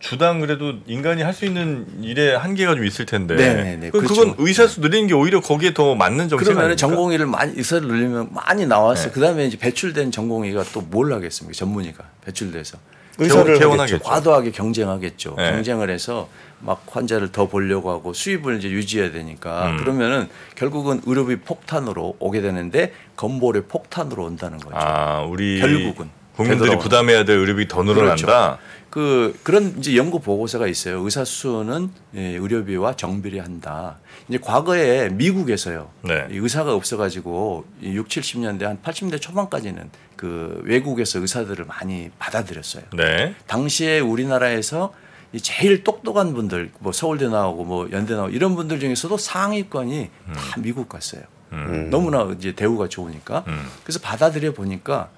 주당 0.00 0.40
그래도 0.40 0.74
인간이 0.86 1.22
할 1.22 1.34
수 1.34 1.44
있는 1.44 2.02
일에 2.02 2.34
한계가 2.34 2.74
좀 2.74 2.86
있을 2.86 3.04
텐데. 3.04 3.36
네네네. 3.36 3.90
그, 3.90 4.00
그렇죠. 4.00 4.14
건 4.14 4.34
의사 4.38 4.66
수 4.66 4.80
늘리는 4.80 5.06
게 5.08 5.14
오히려 5.14 5.40
거기에 5.40 5.74
더 5.74 5.94
맞는 5.94 6.28
정책 6.30 6.54
그러면? 6.54 6.74
전공의를 6.76 7.26
많이 7.26 7.52
의사를 7.56 7.86
늘리면 7.86 8.30
많이 8.32 8.66
나왔어. 8.66 9.02
네. 9.02 9.08
요 9.08 9.12
그다음에 9.12 9.46
이제 9.46 9.58
배출된 9.58 10.10
전공의가 10.10 10.64
또 10.72 10.80
뭘 10.80 11.12
하겠습니까? 11.12 11.54
전문의가 11.56 12.04
배출돼서 12.24 12.78
의사를 13.20 13.58
개원- 13.58 13.78
하겠죠. 13.80 13.98
과도하게 14.00 14.50
경쟁하겠죠. 14.50 15.34
네. 15.36 15.50
경쟁을 15.52 15.90
해서 15.90 16.28
막 16.60 16.84
환자를 16.90 17.32
더 17.32 17.46
보려고 17.46 17.90
하고 17.90 18.12
수입을 18.12 18.58
이제 18.58 18.68
유지해야 18.70 19.12
되니까 19.12 19.70
음. 19.70 19.76
그러면은 19.78 20.28
결국은 20.56 21.00
의료비 21.06 21.36
폭탄으로 21.40 22.16
오게 22.18 22.40
되는데 22.40 22.92
건보료 23.16 23.62
폭탄으로 23.64 24.24
온다는 24.24 24.58
거죠. 24.58 24.76
아, 24.76 25.22
우리 25.22 25.60
결국은 25.60 26.10
국민들이. 26.36 26.78
부담해야 26.78 27.24
될 27.24 27.38
의료비 27.38 27.68
더 27.68 27.82
늘어난다. 27.82 28.58
그 28.88 29.38
그런 29.44 29.74
이제 29.78 29.96
연구 29.96 30.20
보고서가 30.20 30.66
있어요. 30.66 31.00
의사 31.04 31.24
수는 31.24 31.90
예, 32.16 32.20
의료비와 32.36 32.96
정비례한다. 32.96 33.98
이제 34.28 34.38
과거에 34.38 35.08
미국에서요. 35.10 35.88
네. 36.02 36.26
이 36.30 36.36
의사가 36.38 36.74
없어가지고 36.74 37.64
이 37.82 37.90
6, 37.94 38.08
70년대 38.08 38.62
한 38.62 38.78
80년대 38.82 39.20
초반까지는 39.20 39.90
그 40.20 40.60
외국에서 40.64 41.18
의사들을 41.18 41.64
많이 41.64 42.10
받아들였어요. 42.18 42.82
네. 42.94 43.34
당시에 43.46 44.00
우리나라에서 44.00 44.92
이 45.32 45.40
제일 45.40 45.82
똑똑한 45.82 46.34
분들, 46.34 46.72
뭐 46.80 46.92
서울대 46.92 47.26
나오고 47.26 47.64
뭐 47.64 47.88
연대 47.90 48.14
나오고 48.14 48.28
이런 48.28 48.54
분들 48.54 48.80
중에서도 48.80 49.16
상위권이 49.16 50.10
다 50.34 50.60
미국 50.60 50.90
갔어요. 50.90 51.22
음. 51.52 51.88
너무나 51.88 52.30
이제 52.38 52.54
대우가 52.54 52.88
좋으니까. 52.88 53.44
음. 53.48 53.66
그래서 53.82 53.98
받아들여 54.00 54.52
보니까 54.52 55.08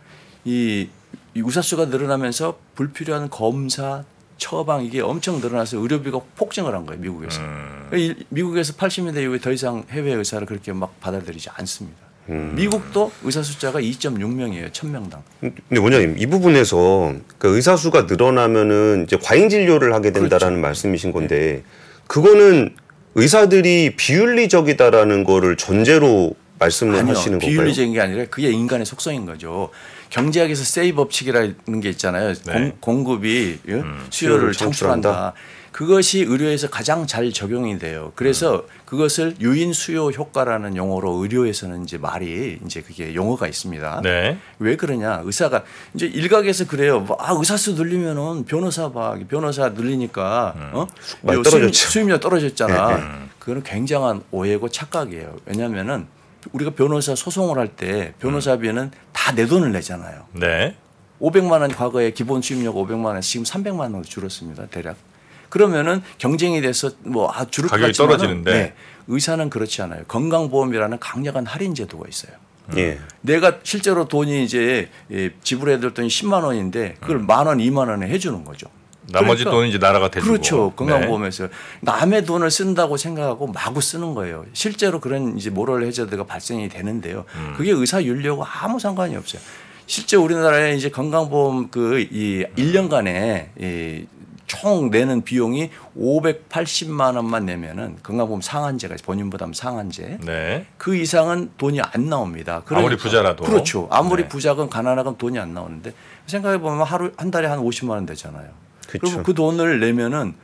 이, 0.45 0.89
이 1.35 1.41
의사수가 1.41 1.87
늘어나면서 1.87 2.61
불필요한 2.77 3.29
검사, 3.29 4.05
처방 4.37 4.85
이게 4.85 5.01
엄청 5.01 5.41
늘어나서 5.41 5.79
의료비가 5.79 6.21
폭증을 6.37 6.73
한 6.77 6.87
거예요 6.87 7.01
미국에서. 7.01 7.41
음. 7.41 7.91
이- 7.95 8.15
미국에서 8.29 8.75
80년대 8.75 9.21
이후에 9.23 9.41
더 9.41 9.51
이상 9.51 9.83
해외 9.91 10.13
의사를 10.13 10.47
그렇게 10.47 10.73
막 10.73 11.01
받아들이지 11.01 11.51
않습니다. 11.55 11.99
음. 12.29 12.53
미국도 12.55 13.11
의사 13.25 13.43
숫자가 13.43 13.81
2.6명이에요, 13.81 14.71
1000명당. 14.71 15.19
근데 15.41 15.81
원장님 15.81 16.17
이 16.19 16.27
부분에서 16.27 17.15
그 17.39 17.57
의사 17.57 17.77
수가 17.77 18.03
늘어나면은 18.03 19.05
이제 19.07 19.19
과잉 19.23 19.49
진료를 19.49 19.93
하게 19.93 20.13
된다라는 20.13 20.57
그렇죠. 20.57 20.69
말씀이신 20.69 21.13
건데 21.13 21.63
그거는 22.07 22.77
의사들이 23.15 23.97
비윤리적이다라는 23.97 25.25
거를 25.25 25.57
전제로 25.57 26.35
말씀을 26.59 26.97
아니요, 26.97 27.13
하시는 27.13 27.39
건가요? 27.39 27.51
비윤리적인 27.51 27.93
게 27.93 28.01
아니라 28.01 28.25
그게 28.27 28.51
인간의 28.51 28.87
속성인 28.87 29.27
거죠. 29.27 29.71
경제학에서 30.11 30.63
세이 30.63 30.93
법칙이라는 30.93 31.81
게 31.83 31.91
있잖아요. 31.91 32.35
네. 32.47 32.73
공, 32.81 33.03
급이 33.03 33.59
수요를 33.65 33.85
수요를 34.11 34.53
창출한다. 34.53 35.09
창출한다. 35.11 35.33
그것이 35.73 36.21
의료에서 36.21 36.69
가장 36.69 37.07
잘 37.07 37.33
적용이 37.33 37.79
돼요. 37.79 38.13
그래서 38.15 38.67
그것을 38.85 39.37
유인 39.41 39.73
수요 39.73 40.09
효과라는 40.09 40.77
용어로 40.77 41.13
의료에서는 41.23 41.85
이제 41.85 41.97
말이 41.97 42.59
이제 42.65 42.83
그게 42.83 43.15
용어가 43.15 43.49
있습니다. 43.49 44.03
네. 44.03 44.39
왜 44.59 44.77
그러냐? 44.77 45.23
의사가 45.25 45.65
이제 45.95 46.07
일각에서 46.07 46.67
그래요. 46.67 47.01
뭐, 47.01 47.17
아 47.19 47.33
의사 47.33 47.57
수 47.57 47.73
늘리면은 47.73 48.45
변호사 48.45 48.93
봐, 48.93 49.17
변호사 49.29 49.71
늘리니까 49.71 50.55
어 50.75 50.87
많이 51.23 51.39
요 51.39 51.43
떨어졌죠. 51.43 51.73
수입, 51.73 51.91
수입료 51.91 52.21
떨어졌잖아. 52.21 52.97
네. 52.99 53.05
그거는 53.39 53.63
굉장한 53.63 54.23
오해고 54.31 54.69
착각이에요. 54.69 55.37
왜냐하면은 55.47 56.07
우리가 56.53 56.73
변호사 56.73 57.15
소송을 57.15 57.57
할 57.59 57.69
때 57.69 58.13
변호사비는 58.21 58.91
다내 59.13 59.47
돈을 59.47 59.73
내잖아요. 59.73 60.27
네. 60.35 60.77
500만 61.21 61.61
원 61.63 61.69
과거에 61.71 62.11
기본 62.11 62.43
수입료가 62.43 62.79
500만 62.81 63.05
원, 63.07 63.21
지금 63.23 63.45
300만 63.45 63.79
원으로 63.81 64.03
줄었습니다. 64.03 64.67
대략. 64.67 64.97
그러면은 65.57 66.03
경쟁이 66.17 66.63
돼서 66.63 66.91
뭐 67.01 67.31
아, 67.31 67.45
줄을 67.45 67.69
것 67.69 67.77
가격이 67.77 67.89
같지만은 67.93 68.17
떨어지는데. 68.17 68.53
네, 68.55 68.75
의사는 69.07 69.51
그렇지 69.51 69.83
않아요. 69.83 70.03
건강보험이라는 70.09 70.99
강력한 70.99 71.45
할인 71.45 71.75
제도가 71.75 72.09
있어요. 72.09 72.33
예. 72.79 72.99
내가 73.21 73.59
실제로 73.63 74.09
돈이 74.09 74.45
이제 74.45 74.89
예, 75.11 75.31
지불해야 75.43 75.79
될 75.79 75.93
돈이 75.93 76.09
10만 76.09 76.43
원인데 76.45 76.95
그걸 77.01 77.19
만 77.19 77.47
원, 77.47 77.59
2만 77.59 77.89
원에 77.91 78.09
해주는 78.09 78.43
거죠. 78.45 78.69
나머지 79.11 79.45
그러니까 79.45 79.51
돈은 79.51 79.69
이제 79.69 79.77
나라가 79.79 80.11
대주고. 80.11 80.33
그렇죠. 80.33 80.71
네. 80.71 80.77
건강보험에서 80.77 81.49
남의 81.83 82.25
돈을 82.25 82.51
쓴다고 82.51 82.97
생각하고 82.97 83.49
마구 83.49 83.83
쓰는 83.83 84.15
거예요. 84.15 84.47
실제로 84.55 85.01
그런 85.01 85.37
이제 85.37 85.51
모럴 85.51 85.85
해저드가 85.85 86.25
발생이 86.25 86.71
되는데요. 86.71 87.27
음. 87.35 87.53
그게 87.59 87.73
의사 87.73 88.03
윤리하고 88.03 88.43
아무 88.43 88.81
상관이 88.81 89.17
없어요. 89.17 89.43
실제 89.87 90.17
우리나라에 90.17 90.77
이제 90.77 90.89
건강보험 90.89 91.69
그 91.69 91.99
이 92.11 92.47
1년간에 92.57 93.49
이 93.61 94.07
총 94.53 94.91
내는 94.91 95.23
비용이 95.23 95.71
580만 95.99 97.17
원만 97.17 97.47
내면은 97.47 97.97
건강보험 98.03 98.43
상한제가 98.43 98.97
본인보다 99.03 99.49
상한제 99.55 100.19
네. 100.21 100.67
그 100.77 100.95
이상은 100.95 101.51
돈이 101.57 101.81
안 101.81 102.11
나옵니다. 102.11 102.63
아무리 102.69 102.97
부자라도. 102.97 103.45
그렇죠. 103.45 103.89
아무리 103.91 104.25
네. 104.25 104.29
부자건 104.29 104.69
가난하건 104.69 105.17
돈이 105.17 105.39
안 105.39 105.55
나오는데 105.55 105.95
생각해 106.27 106.59
보면 106.59 106.83
하루 106.83 107.13
한 107.17 107.31
달에 107.31 107.49
한 107.49 107.61
50만 107.61 107.91
원 107.91 108.05
되잖아요. 108.05 108.51
그리고 108.89 109.23
그 109.23 109.33
돈을 109.33 109.81
내면은 109.81 110.35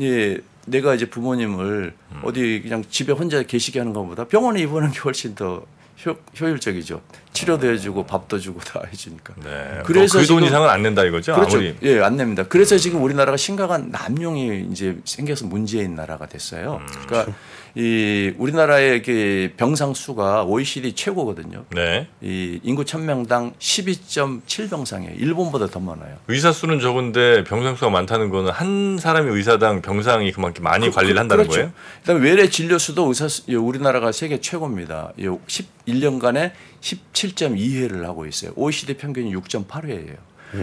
예, 0.00 0.38
내가 0.66 0.94
이제 0.94 1.10
부모님을 1.10 1.92
음. 2.12 2.20
어디 2.22 2.60
그냥 2.62 2.84
집에 2.88 3.12
혼자 3.12 3.42
계시게 3.42 3.80
하는 3.80 3.92
것보다 3.92 4.28
병원에 4.28 4.60
입원하는 4.60 4.94
게 4.94 5.00
훨씬 5.00 5.34
더 5.34 5.62
효, 6.04 6.14
효율적이죠. 6.38 7.00
치료도 7.32 7.68
해주고 7.72 8.04
밥도 8.06 8.38
주고 8.38 8.60
다 8.60 8.82
해주니까. 8.92 9.34
네. 9.42 9.82
그래서 9.84 10.18
그돈 10.18 10.38
지금- 10.38 10.44
이상은 10.44 10.68
안 10.68 10.82
낸다 10.82 11.04
이거죠? 11.04 11.34
그렇죠. 11.34 11.56
아무리. 11.56 11.76
예, 11.82 12.00
안 12.00 12.16
냅니다. 12.16 12.44
그래서 12.48 12.76
지금 12.76 13.02
우리나라가 13.02 13.36
심각한 13.36 13.90
남용이 13.90 14.68
이제 14.70 14.98
생겨서 15.04 15.46
문제인 15.46 15.94
나라가 15.94 16.26
됐어요. 16.26 16.80
음. 16.82 16.86
그러니까 17.06 17.32
이 17.76 18.32
우리나라의 18.38 19.02
그 19.02 19.52
병상 19.58 19.92
수가 19.92 20.44
OECD 20.44 20.94
최고거든요. 20.94 21.66
네. 21.74 22.08
이 22.22 22.58
인구 22.62 22.84
1000명당 22.84 23.52
12.7병상이에요. 23.58 25.20
일본보다 25.20 25.66
더 25.66 25.78
많아요. 25.80 26.16
의사 26.28 26.52
수는 26.52 26.80
적은데 26.80 27.44
병상 27.44 27.76
수가 27.76 27.90
많다는 27.90 28.30
거는 28.30 28.50
한 28.50 28.96
사람이 28.98 29.30
의사당 29.30 29.82
병상이 29.82 30.32
그만큼 30.32 30.64
많이 30.64 30.90
관리를 30.90 31.18
한다는 31.18 31.44
그렇죠. 31.44 31.60
거예요? 31.60 31.72
그다음에 32.00 32.22
외래 32.24 32.48
진료 32.48 32.78
수도 32.78 33.08
의사 33.08 33.28
수, 33.28 33.42
예, 33.48 33.56
우리나라가 33.56 34.10
세계 34.10 34.40
최고입니다. 34.40 35.12
예, 35.18 35.26
11년간에 35.26 36.52
17.2회를 36.80 38.04
하고 38.04 38.24
있어요. 38.24 38.52
OECD 38.56 38.94
평균이 38.94 39.34
6.8회예요. 39.34 40.16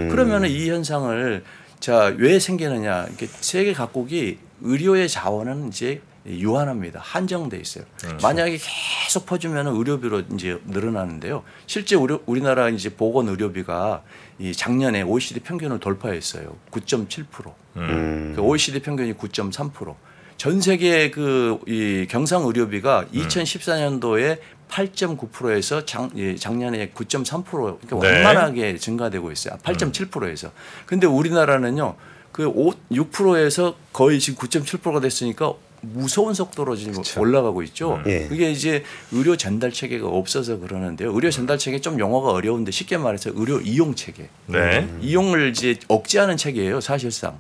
그러면은 0.10 0.50
이 0.50 0.68
현상을 0.70 1.44
자 1.80 2.12
왜 2.18 2.40
생기느냐? 2.40 3.06
이렇게 3.08 3.28
세계 3.28 3.74
각국이 3.74 4.38
의료의 4.62 5.10
자원은 5.10 5.68
이제 5.68 6.02
유한합니다. 6.26 7.00
한정돼 7.04 7.58
있어요. 7.58 7.86
만약에 8.22 8.58
계속 8.58 9.26
퍼주면 9.26 9.68
의료비로 9.68 10.24
이제 10.34 10.60
늘어나는데요. 10.66 11.44
실제 11.68 11.96
우리, 11.96 12.18
우리나라 12.26 12.70
이제 12.70 12.90
보건 12.90 13.28
의료비가 13.28 14.04
이 14.40 14.54
작년에 14.54 15.02
OECD 15.02 15.42
평균을 15.42 15.80
돌파했어요. 15.80 16.56
9.7%. 16.72 17.54
음. 17.78 18.34
그 18.36 18.42
OECD 18.42 18.82
평균이 18.82 19.14
9.3%. 19.14 19.96
전 20.38 20.62
세계 20.62 21.12
그이 21.12 22.08
경상 22.10 22.44
의료비가 22.44 23.06
2014년도에 23.14 24.40
8.9%에서 24.68 25.86
작, 25.86 26.10
예, 26.18 26.36
작년에 26.36 26.90
9.3% 26.90 27.46
그러니까 27.46 28.00
네. 28.00 28.26
완만하게 28.26 28.78
증가되고 28.78 29.32
있어요. 29.32 29.58
8.7%에서. 29.64 30.52
근데 30.86 31.06
우리나라는요. 31.06 31.96
그 32.32 32.48
5, 32.48 32.72
6%에서 32.92 33.76
거의 33.94 34.20
지금 34.20 34.40
9.7%가 34.48 35.00
됐으니까 35.00 35.54
무서운 35.84 36.34
속도로 36.34 36.76
지금 36.76 37.04
올라가고 37.18 37.62
있죠. 37.64 38.02
예. 38.06 38.28
그게 38.28 38.52
이제 38.52 38.84
의료 39.12 39.36
전달 39.36 39.72
체계가 39.72 40.08
없어서 40.08 40.58
그러는데요. 40.60 41.14
의료 41.14 41.30
전달 41.30 41.58
체계 41.58 41.82
좀 41.82 42.00
용어가 42.00 42.32
어려운데 42.32 42.72
쉽게 42.72 42.98
말해서 42.98 43.32
의료 43.36 43.60
이용 43.60 43.94
체계. 43.94 44.30
네. 44.48 44.88
이용을 45.02 45.50
이제 45.50 45.78
억제하는 45.90 46.38
체계예요, 46.38 46.80
사실상. 46.80 47.38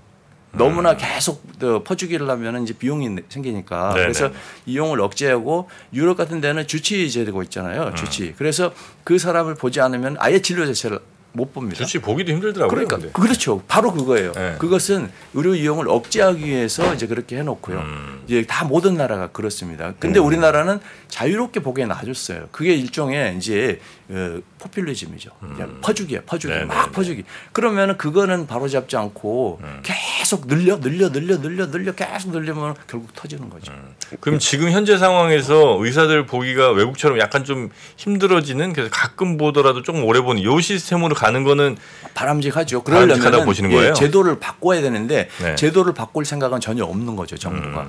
음. 0.54 0.58
너무나 0.58 0.98
계속 0.98 1.58
더 1.58 1.84
퍼주기를 1.84 2.30
하면 2.30 2.64
이제 2.64 2.74
비용이 2.74 3.10
생기니까 3.30 3.94
네네. 3.94 4.02
그래서 4.04 4.32
이용을 4.66 5.02
억제하고 5.02 5.70
유럽 5.94 6.18
같은 6.18 6.42
데는 6.42 6.68
주치제 6.68 7.26
되고 7.26 7.42
있잖아요 7.44 7.88
음. 7.88 7.96
주치 7.96 8.36
그래서 8.38 8.72
그 9.04 9.18
사람을 9.18 9.56
보지 9.56 9.82
않으면 9.82 10.16
아예 10.20 10.44
진료 10.44 10.66
자체를 10.68 11.00
못 11.34 11.52
봅니다. 11.52 11.78
수치 11.78 12.00
보기도 12.00 12.32
힘들더라고요. 12.32 12.70
그러니까 12.70 12.98
근데. 12.98 13.12
그렇죠. 13.12 13.62
바로 13.68 13.92
그거예요. 13.92 14.32
네. 14.34 14.56
그것은 14.60 15.12
의료 15.34 15.56
이용을 15.56 15.90
억제하기 15.90 16.46
위해서 16.46 16.94
이제 16.94 17.08
그렇게 17.08 17.38
해놓고요. 17.38 17.80
음. 17.80 18.24
이제 18.28 18.46
다 18.46 18.66
모든 18.66 18.96
나라가 18.96 19.28
그렇습니다. 19.28 19.94
근데 20.00 20.20
우리나라는 20.20 20.80
자유롭게 21.10 21.62
보기에 21.62 21.86
놔줬어요. 21.86 22.50
그게 22.52 22.76
일종의 22.76 23.36
이제 23.38 23.80
어, 24.10 24.40
포퓰리즘이죠. 24.60 25.32
그냥 25.40 25.80
퍼주기야, 25.82 26.22
퍼주기, 26.26 26.54
음. 26.54 26.60
네, 26.60 26.66
막 26.66 26.86
네. 26.86 26.92
퍼주기. 26.92 27.24
그러면은 27.52 27.98
그거는 27.98 28.48
바로 28.48 28.68
잡지 28.68 28.96
않고 28.96 29.60
음. 29.64 29.82
계속 29.84 30.48
늘려, 30.48 30.80
늘려, 30.80 31.12
늘려, 31.12 31.42
늘려, 31.42 31.72
늘려 31.72 31.92
계속 31.94 32.32
늘리면 32.32 32.76
결국 32.88 33.14
터지는 33.14 33.50
거죠. 33.50 33.72
음. 33.72 33.96
그럼 34.20 34.40
지금 34.40 34.70
현재 34.72 34.98
상황에서 34.98 35.78
의사들 35.80 36.26
보기가 36.26 36.72
외국처럼 36.72 37.18
약간 37.20 37.44
좀 37.44 37.70
힘들어지는 37.98 38.74
그래서 38.74 38.92
가끔 38.92 39.38
보더라도 39.38 39.82
조금 39.82 40.04
오래 40.06 40.22
보는 40.22 40.44
요 40.44 40.60
시스템으로 40.60 41.16
가는 41.24 41.44
거는 41.46 41.78
바람직하죠. 42.14 42.84
그러려면 42.84 43.46
보시는 43.46 43.72
거예요? 43.72 43.94
제도를 43.94 44.40
바꿔야 44.40 44.82
되는데 44.82 45.30
네. 45.42 45.56
제도를 45.56 45.94
바꿀 45.94 46.26
생각은 46.26 46.60
전혀 46.60 46.84
없는 46.84 47.16
거죠. 47.16 47.38
정부가. 47.38 47.88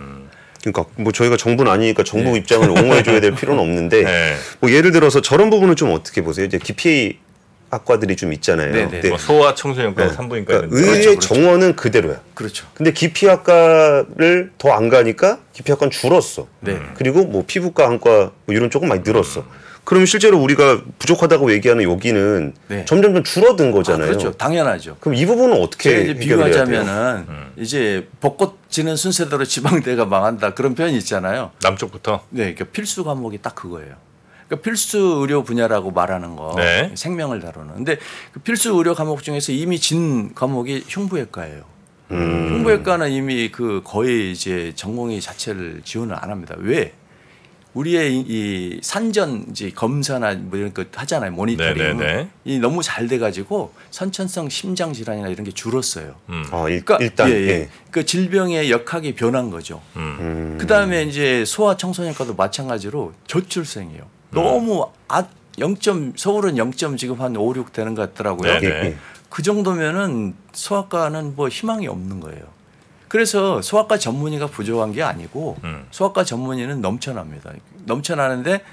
그러니까 0.62 0.84
뭐 0.96 1.12
저희가 1.12 1.36
정부는 1.36 1.70
아니니까 1.70 2.04
정부 2.04 2.36
입장을 2.36 2.68
옹호해 2.70 3.02
줘야 3.02 3.20
될 3.20 3.34
필요는 3.34 3.60
없는데 3.62 4.02
네. 4.04 4.36
뭐 4.60 4.70
예를 4.70 4.92
들어서 4.92 5.20
저런 5.20 5.50
부분은 5.50 5.76
좀 5.76 5.90
어떻게 5.92 6.22
보세요? 6.22 6.46
이제 6.46 6.58
기피 6.58 7.18
학과들이 7.70 8.14
좀 8.14 8.32
있잖아요. 8.32 8.70
네, 8.72 8.84
네. 8.84 8.88
근데 8.88 9.08
뭐 9.08 9.18
소아 9.18 9.54
청소년과 9.56 10.06
네. 10.06 10.12
산부인과 10.14 10.54
그러니까. 10.54 10.76
의의 10.76 10.90
그렇죠, 10.90 11.10
그렇죠. 11.10 11.34
정원은 11.34 11.76
그대로야. 11.76 12.20
그렇죠. 12.34 12.66
근데 12.74 12.92
기피학과를 12.92 14.52
더 14.58 14.72
안 14.72 14.88
가니까 14.88 15.40
기피학과는 15.52 15.90
줄었어. 15.90 16.46
네. 16.60 16.78
그리고 16.94 17.24
뭐 17.24 17.42
피부과, 17.46 17.88
한과 17.88 18.30
뭐 18.46 18.54
이런 18.54 18.70
조금 18.70 18.88
많이 18.88 19.02
늘었어. 19.04 19.44
그럼 19.84 20.06
실제로 20.06 20.38
우리가 20.38 20.82
부족하다고 20.98 21.52
얘기하는 21.52 21.84
여기는 21.84 22.54
네. 22.68 22.84
점점 22.86 23.14
좀 23.14 23.22
줄어든 23.22 23.68
아, 23.68 23.72
거잖아요. 23.72 24.08
그렇죠. 24.08 24.32
당연하죠. 24.32 24.96
그럼 25.00 25.14
이 25.14 25.26
부분은 25.26 25.60
어떻게 25.62 25.90
제가 25.90 26.00
이제 26.02 26.14
돼요? 26.14 26.20
비유하자면은 26.20 27.26
이제 27.58 28.08
벚꽃 28.20 28.58
지는 28.70 28.96
순서대로 28.96 29.44
지방대가 29.44 30.06
망한다 30.06 30.54
그런 30.54 30.74
표현이 30.74 30.96
있잖아요. 30.98 31.50
남쪽부터. 31.62 32.24
네, 32.30 32.54
그러니까 32.54 32.64
필수 32.72 33.04
과목이 33.04 33.38
딱 33.42 33.54
그거예요. 33.54 33.94
그러니까 34.48 34.64
필수 34.64 34.98
의료 35.20 35.42
분야라고 35.42 35.90
말하는 35.90 36.36
거, 36.36 36.54
네. 36.56 36.90
생명을 36.94 37.40
다루는. 37.40 37.74
근데 37.74 37.98
그 38.32 38.40
필수 38.40 38.74
의료 38.76 38.94
과목 38.94 39.22
중에서 39.22 39.52
이미 39.52 39.78
진 39.78 40.34
과목이 40.34 40.84
흉부외과예요. 40.88 41.62
음. 42.10 42.48
흉부외과는 42.52 43.10
이미 43.10 43.50
그 43.50 43.80
거의 43.84 44.32
이제 44.32 44.72
전공의 44.76 45.20
자체를 45.20 45.80
지원을 45.84 46.16
안 46.18 46.30
합니다. 46.30 46.54
왜? 46.58 46.92
우리의 47.74 48.14
이- 48.16 48.24
이 48.28 48.78
산전 48.82 49.46
이제 49.50 49.70
검사나 49.70 50.34
뭐 50.34 50.58
이런 50.58 50.72
거 50.72 50.84
하잖아요 50.94 51.32
모니터링 51.32 51.98
네네네. 51.98 52.28
이 52.44 52.58
너무 52.60 52.82
잘 52.82 53.08
돼가지고 53.08 53.72
선천성 53.90 54.48
심장 54.48 54.92
질환이나 54.92 55.28
이런 55.28 55.44
게 55.44 55.50
줄었어요. 55.50 56.14
음. 56.28 56.44
아, 56.52 56.68
일, 56.68 56.84
그러니까 56.84 56.98
일단 57.00 57.28
예, 57.30 57.34
예. 57.34 57.48
예. 57.48 57.68
그 57.90 58.04
질병의 58.06 58.70
역학이 58.70 59.14
변한 59.16 59.50
거죠. 59.50 59.82
음. 59.96 60.16
음. 60.20 60.58
그 60.60 60.66
다음에 60.66 61.02
이제 61.02 61.44
소아 61.44 61.76
청소년과도 61.76 62.34
마찬가지로 62.36 63.12
저출생이에요. 63.26 64.02
너무 64.30 64.88
아, 65.08 65.24
0점 65.58 66.12
서울은 66.16 66.54
0점 66.56 66.96
지금 66.96 67.20
한 67.20 67.36
5, 67.36 67.54
6 67.56 67.72
되는 67.72 67.94
것 67.94 68.14
같더라고요. 68.14 68.58
네. 68.60 68.60
예, 68.62 68.68
예. 68.86 68.96
그 69.28 69.42
정도면은 69.42 70.34
소아과는 70.52 71.34
뭐 71.34 71.48
희망이 71.48 71.88
없는 71.88 72.20
거예요. 72.20 72.42
그래서 73.18 73.62
소아과 73.62 73.96
전문의가 73.96 74.48
부족한 74.48 74.90
게 74.90 75.04
아니고 75.04 75.56
음. 75.62 75.86
소아과 75.92 76.24
전문의는 76.24 76.80
넘쳐납니다. 76.80 77.52
넘쳐나는데 77.84 78.64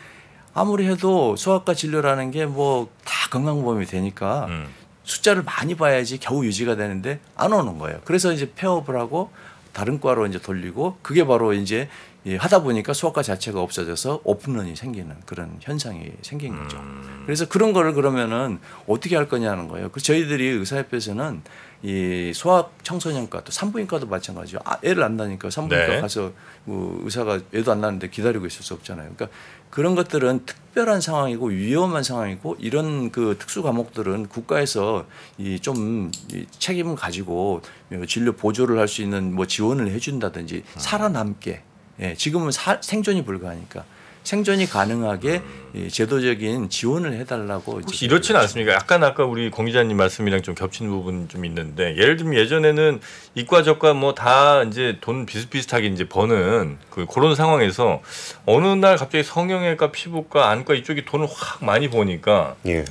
아무리 0.55 0.88
해도 0.88 1.36
소아과 1.36 1.75
진료라는 1.75 2.31
게 2.31 2.45
뭐 2.48 2.88
다 3.05 3.29
건강보험이 3.29 3.86
되니까 3.86 4.48
음. 4.48 4.67
숫자를 5.03 5.43
많이 5.43 5.75
봐야지 5.75 6.17
겨우 6.17 6.43
유지가 6.43 6.75
되는데 6.75 7.19
안 7.36 7.53
오는 7.53 7.77
거예요. 7.77 8.00
그래서 8.03 8.33
이제 8.33 8.51
폐업을 8.55 9.00
하고 9.00 9.29
다른 9.74 10.00
과로 10.00 10.25
이제 10.25 10.40
돌리고 10.40 10.98
그게 11.01 11.25
바로 11.25 11.54
이제 11.54 11.90
이 12.24 12.36
하다 12.36 12.62
보니까 12.62 12.94
소아과 12.94 13.24
자체가 13.24 13.60
없어져서 13.62 14.22
오픈런이 14.24 14.75
생기는 14.75 15.16
그런 15.25 15.58
현상이 15.60 16.12
생긴 16.22 16.56
거죠. 16.56 16.78
음. 16.78 17.24
그래서 17.25 17.48
그런 17.48 17.74
거를 17.74 17.94
그러면은 17.94 18.60
어떻게 18.86 19.16
할 19.16 19.28
거냐는 19.28 19.68
거예요. 19.68 19.90
그 19.90 20.01
저희들이 20.01 20.46
의사협회에서는 20.50 21.42
이 21.82 22.32
소아 22.36 22.70
청소년과 22.84 23.44
또 23.44 23.51
산부인과도 23.51 24.06
마찬가지죠. 24.06 24.60
아, 24.66 24.78
애를 24.84 25.01
안 25.01 25.18
낳으니까 25.18 25.50
산부인과 25.50 25.96
네. 25.96 26.01
가서 26.01 26.32
뭐 26.66 27.01
의사가 27.04 27.40
애도 27.56 27.72
안 27.72 27.82
낳는데 27.82 28.10
기다리고 28.10 28.46
있을 28.46 28.63
수 28.63 28.75
없잖아요. 28.75 29.13
그러니까 29.16 29.36
그런 29.72 29.96
것들은 29.96 30.46
특별한 30.46 31.01
상황이고 31.01 31.48
위험한 31.48 32.04
상황이고 32.04 32.58
이런 32.60 33.10
그 33.12 33.36
특수 33.40 33.63
과목들은 33.63 34.28
국가에서 34.28 35.06
이좀 35.38 36.12
이 36.32 36.46
책임을 36.60 36.96
가지고 36.96 37.62
진료 38.08 38.34
보조를 38.34 38.78
할 38.80 38.88
수 38.88 39.01
있는 39.01 39.34
뭐 39.34 39.48
지원을 39.48 39.90
해준다든지 39.92 40.63
살아남게. 40.78 41.63
예, 42.01 42.16
지금은 42.16 42.51
사- 42.51 42.80
생존이 42.82 43.24
불가하니까 43.25 43.86
생존이 44.24 44.68
가능하게 44.68 45.42
이 45.74 45.90
제도적인 45.90 46.70
지원을 46.70 47.13
해달라고 47.13 47.82
혹시 47.82 48.06
이렇지는 48.06 48.40
않습니까? 48.42 48.74
약간 48.74 49.04
아까 49.04 49.24
우리 49.25 49.50
공 49.50 49.66
기자님 49.66 49.98
말씀이랑 49.98 50.42
좀 50.42 50.54
겹치는 50.54 50.92
부분 50.92 51.27
좀 51.29 51.44
있는데 51.46 51.96
예를 51.98 52.18
들면 52.18 52.36
예전에는 52.36 53.00
이과 53.36 53.64
저과 53.64 53.94
뭐 53.94 54.14
다 54.14 54.64
이제 54.64 54.98
돈 55.01 55.25
비슷비슷하게 55.25 55.88
이제 55.88 56.07
버는 56.07 56.77
그 56.90 57.05
그런 57.05 57.36
상황에서 57.36 58.01
어느 58.46 58.68
날 58.68 58.98
갑자기 58.98 59.24
성형외과, 59.24 59.92
피부과, 59.92 60.50
안과 60.50 60.74
이쪽이 60.75 61.05
돈을 61.05 61.27
확 61.34 61.64
많이 61.66 61.90
버니까 61.90 62.55
예. 62.68 62.86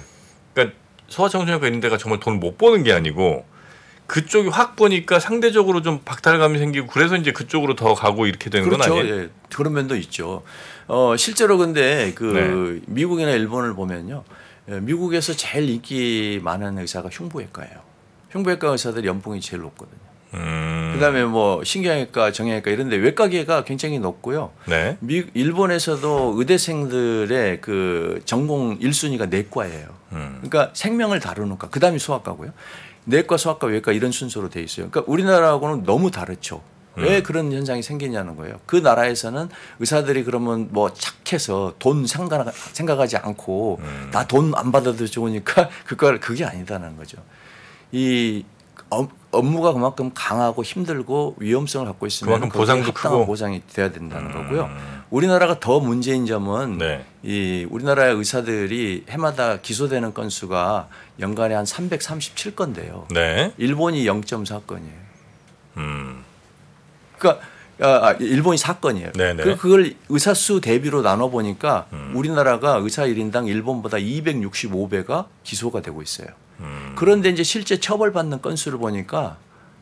그러니까 0.54 0.76
소아청소년과 1.08 1.66
이런 1.68 1.80
데가 1.80 1.96
정말 1.98 2.18
돈을 2.20 2.38
못 2.38 2.56
버는 2.58 2.82
게 2.82 2.92
아니고 2.92 3.44
그쪽이 4.10 4.48
확 4.48 4.74
보니까 4.74 5.20
상대적으로 5.20 5.82
좀 5.82 6.00
박탈감이 6.04 6.58
생기고 6.58 6.88
그래서 6.88 7.14
이제 7.14 7.30
그쪽으로 7.30 7.76
더 7.76 7.94
가고 7.94 8.26
이렇게 8.26 8.50
되는 8.50 8.68
그렇죠. 8.68 8.90
건 8.90 8.98
아니에요? 8.98 9.16
예, 9.16 9.28
그런 9.54 9.72
면도 9.72 9.94
있죠. 9.94 10.42
어, 10.88 11.14
실제로 11.16 11.58
근데 11.58 12.12
그 12.16 12.24
네. 12.24 12.82
미국이나 12.92 13.30
일본을 13.30 13.74
보면요. 13.74 14.24
예, 14.68 14.80
미국에서 14.80 15.32
제일 15.34 15.68
인기 15.68 16.40
많은 16.42 16.78
의사가 16.78 17.08
흉부외과예요. 17.08 17.74
흉부외과 18.30 18.70
의사들이 18.70 19.06
연봉이 19.06 19.40
제일 19.40 19.62
높거든요. 19.62 20.00
음. 20.34 20.90
그다음에 20.94 21.24
뭐 21.24 21.62
신경외과, 21.62 22.32
정형외과 22.32 22.70
이런데 22.70 22.96
외과계가 22.96 23.62
굉장히 23.62 24.00
높고요. 24.00 24.50
네. 24.66 24.96
미, 25.00 25.24
일본에서도 25.34 26.34
의대생들의 26.36 27.60
그 27.60 28.20
전공 28.24 28.76
1순위가 28.80 29.28
내과예요. 29.28 29.86
음. 30.12 30.40
그러니까 30.40 30.70
생명을 30.74 31.20
다루는 31.20 31.58
과, 31.58 31.68
그다음이 31.68 32.00
소아과고요. 32.00 32.52
내과, 33.10 33.36
소아과, 33.36 33.66
외과 33.66 33.92
이런 33.92 34.10
순서로 34.12 34.48
돼 34.48 34.62
있어요. 34.62 34.88
그러니까 34.90 35.10
우리나라하고는 35.12 35.84
너무 35.84 36.10
다르죠. 36.10 36.62
왜 36.96 37.22
그런 37.22 37.52
현상이 37.52 37.82
생기냐는 37.82 38.36
거예요. 38.36 38.60
그 38.66 38.76
나라에서는 38.76 39.48
의사들이 39.78 40.24
그러면 40.24 40.68
뭐 40.70 40.92
착해서 40.92 41.74
돈 41.78 42.06
생각, 42.06 42.52
생각하지 42.54 43.16
않고 43.16 43.80
나 44.12 44.28
돈 44.28 44.52
안 44.54 44.72
받아도 44.72 45.06
좋으니까 45.06 45.70
그거 45.86 46.18
그게 46.20 46.44
아니다는 46.44 46.96
거죠. 46.96 47.18
이 47.92 48.44
업- 49.32 49.38
업무가 49.38 49.72
그만큼 49.72 50.10
강하고 50.14 50.62
힘들고 50.62 51.36
위험성을 51.38 51.86
갖고 51.86 52.06
있으면 52.06 52.34
그만큼 52.34 52.58
보상도 52.58 52.92
크고. 52.92 53.26
보상이 53.26 53.62
돼야 53.72 53.90
된다는 53.90 54.30
음. 54.30 54.32
거고요. 54.32 54.68
우리나라가 55.10 55.58
더 55.58 55.80
문제인 55.80 56.26
점은 56.26 56.78
네. 56.78 57.04
이 57.22 57.66
우리나라의 57.70 58.14
의사들이 58.14 59.04
해마다 59.08 59.58
기소되는 59.60 60.14
건수가 60.14 60.88
연간에 61.20 61.54
한 61.54 61.64
337건대요. 61.64 63.12
네. 63.12 63.52
일본이 63.58 64.04
0.4건이에요. 64.04 65.00
음. 65.78 66.24
그러니까 67.18 67.44
아, 67.82 68.08
아, 68.08 68.12
일본이 68.20 68.58
4건이에요. 68.58 69.16
네네. 69.16 69.42
그 69.42 69.56
그걸 69.56 69.94
의사 70.10 70.34
수 70.34 70.60
대비로 70.60 71.00
나눠 71.02 71.28
보니까 71.30 71.86
음. 71.92 72.12
우리나라가 72.14 72.76
의사 72.76 73.04
1인당 73.06 73.48
일본보다 73.48 73.96
265배가 73.96 75.26
기소가 75.44 75.80
되고 75.80 76.02
있어요. 76.02 76.28
음. 76.60 76.92
그런데 76.96 77.30
이제 77.30 77.42
실제 77.42 77.78
처벌받는 77.78 78.42
건수를 78.42 78.78
보니까 78.78 79.38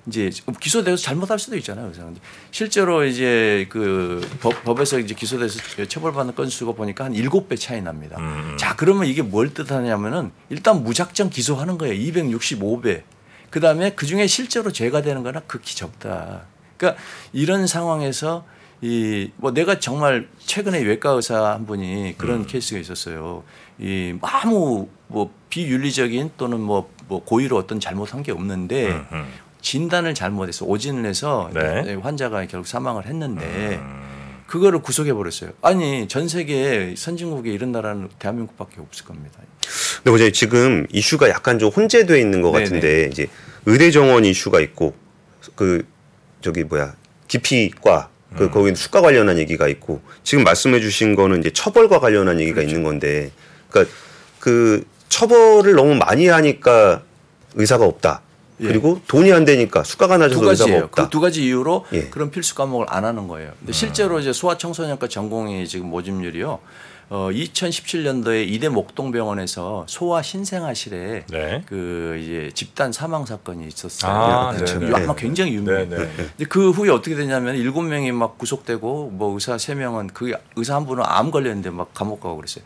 이제 0.07 0.31
기소돼서 0.61 0.97
잘못할 0.97 1.39
수도 1.39 1.57
있잖아요. 1.57 1.89
의사가. 1.89 2.11
실제로 2.51 3.05
이제 3.05 3.67
그 3.69 4.27
법, 4.41 4.65
법에서 4.65 4.99
이제 4.99 5.15
기소돼서 5.15 5.61
처벌받는 5.87 6.35
건수가 6.35 6.73
보니까 6.73 7.05
한 7.05 7.13
7배 7.13 7.61
차이 7.61 7.83
납니다. 7.83 8.17
음. 8.19 8.57
자, 8.59 8.75
그러면 8.75 9.07
이게 9.07 9.23
뭘 9.23 9.53
뜻하냐면은 9.53 10.33
일단 10.49 10.83
무작정 10.83 11.31
기소하는 11.31 11.77
거예요. 11.79 11.95
265배. 11.95 13.03
그다음에 13.51 13.91
그중에 13.95 14.27
실제로 14.27 14.73
죄가 14.73 15.03
되는 15.03 15.23
거나 15.23 15.41
극히 15.41 15.77
적다. 15.77 16.43
그러니까 16.77 17.03
이런 17.33 17.67
상황에서 17.67 18.45
이 18.81 19.31
뭐 19.37 19.53
내가 19.53 19.79
정말 19.79 20.29
최근에 20.39 20.83
외과 20.83 21.11
의사 21.11 21.53
한 21.53 21.67
분이 21.67 22.15
그런 22.19 22.47
케이스가 22.47 22.79
있었어요. 22.79 23.43
이 23.79 24.15
아무 24.21 24.89
뭐 25.07 25.33
비윤리적인 25.51 26.33
또는 26.37 26.61
뭐, 26.61 26.91
뭐 27.07 27.25
고의로 27.25 27.57
어떤 27.57 27.81
잘못한 27.81 28.23
게 28.23 28.33
없는데 28.33 28.89
음, 28.89 29.07
음. 29.13 29.33
진단을 29.61 30.15
잘못해서 30.15 30.65
오진을 30.67 31.07
해서 31.07 31.51
네. 31.55 31.95
환자가 31.95 32.47
결국 32.47 32.67
사망을 32.67 33.07
했는데 33.07 33.79
음. 33.81 34.03
그거를 34.47 34.81
구속해 34.81 35.13
버렸어요. 35.13 35.51
아니 35.63 36.09
전 36.09 36.27
세계 36.29 36.95
선진국에 36.97 37.51
이런 37.51 37.73
나라는 37.73 38.09
대한민국밖에 38.19 38.81
없을 38.81 39.05
겁니다. 39.05 39.41
근데 39.97 40.11
어제 40.11 40.33
지금 40.33 40.87
이슈가 40.91 41.29
약간 41.29 41.59
좀 41.59 41.71
혼재돼 41.71 42.19
있는 42.21 42.43
것 42.43 42.53
네네. 42.53 42.65
같은데 42.65 43.09
이제 43.11 43.27
의대 43.67 43.91
정원 43.91 44.25
이슈가 44.25 44.61
있고 44.61 44.95
그 45.55 45.87
저기 46.41 46.65
뭐야 46.65 46.95
기피과 47.29 48.11
그 48.37 48.45
음. 48.45 48.51
거기 48.51 48.75
수가 48.75 49.01
관련한 49.01 49.39
얘기가 49.39 49.69
있고 49.69 50.01
지금 50.23 50.45
말씀해주신 50.45 51.15
거는 51.17 51.41
이제 51.41 51.51
처벌과 51.51 51.99
관련한 52.01 52.41
얘기가 52.41 52.57
그렇죠. 52.57 52.69
있는 52.69 52.83
건데 52.85 53.31
그러니까 53.71 53.95
그 54.39 54.85
처벌을 55.09 55.75
너무 55.75 55.95
많이 55.95 56.29
하니까 56.29 57.03
의사가 57.55 57.85
없다. 57.85 58.21
예. 58.61 58.67
그리고 58.67 59.01
돈이 59.09 59.33
안 59.33 59.45
되니까 59.45 59.83
수가가 59.85 60.19
낮아서 60.19 60.41
두 60.41 60.51
의사가. 60.51 60.85
없다. 60.85 61.05
그 61.05 61.11
두 61.11 61.21
가지 61.21 61.45
이유로 61.45 61.87
예. 61.93 62.03
그런 62.09 62.31
필수 62.31 62.55
과목을 62.55 62.87
안 62.89 63.05
하는 63.05 63.29
거예요. 63.29 63.53
근데 63.61 63.73
실제로 63.73 64.19
이제 64.21 64.33
소아청소년과 64.33 65.09
전공의 65.09 65.67
지금 65.67 65.87
모집률이요. 65.87 66.59
어 67.11 67.31
2017년도에 67.33 68.47
이대 68.47 68.69
목동병원에서 68.69 69.87
소아 69.89 70.21
신생아실에 70.21 71.25
네. 71.31 71.63
그 71.67 72.21
이제 72.23 72.51
집단 72.53 72.93
사망 72.93 73.25
사건이 73.25 73.67
있었어요. 73.67 74.13
아. 74.13 74.53
네, 74.53 74.65
이거 74.87 74.99
네. 74.99 75.05
아마 75.05 75.15
굉장히 75.15 75.55
유명해요. 75.55 75.89
네, 75.89 75.97
네. 75.97 76.11
근데 76.17 76.45
그 76.45 76.71
후에 76.71 76.91
어떻게 76.91 77.15
되냐면 77.15 77.57
일곱 77.57 77.83
명이 77.83 78.13
막 78.13 78.37
구속되고 78.37 79.11
뭐 79.15 79.33
의사 79.33 79.57
세 79.57 79.75
명은 79.75 80.09
그 80.09 80.33
의사 80.57 80.75
한 80.75 80.85
분은 80.85 81.03
암 81.07 81.31
걸렸는데 81.31 81.71
막 81.71 81.95
감옥 81.95 82.21
가고 82.21 82.37
그랬어요. 82.37 82.63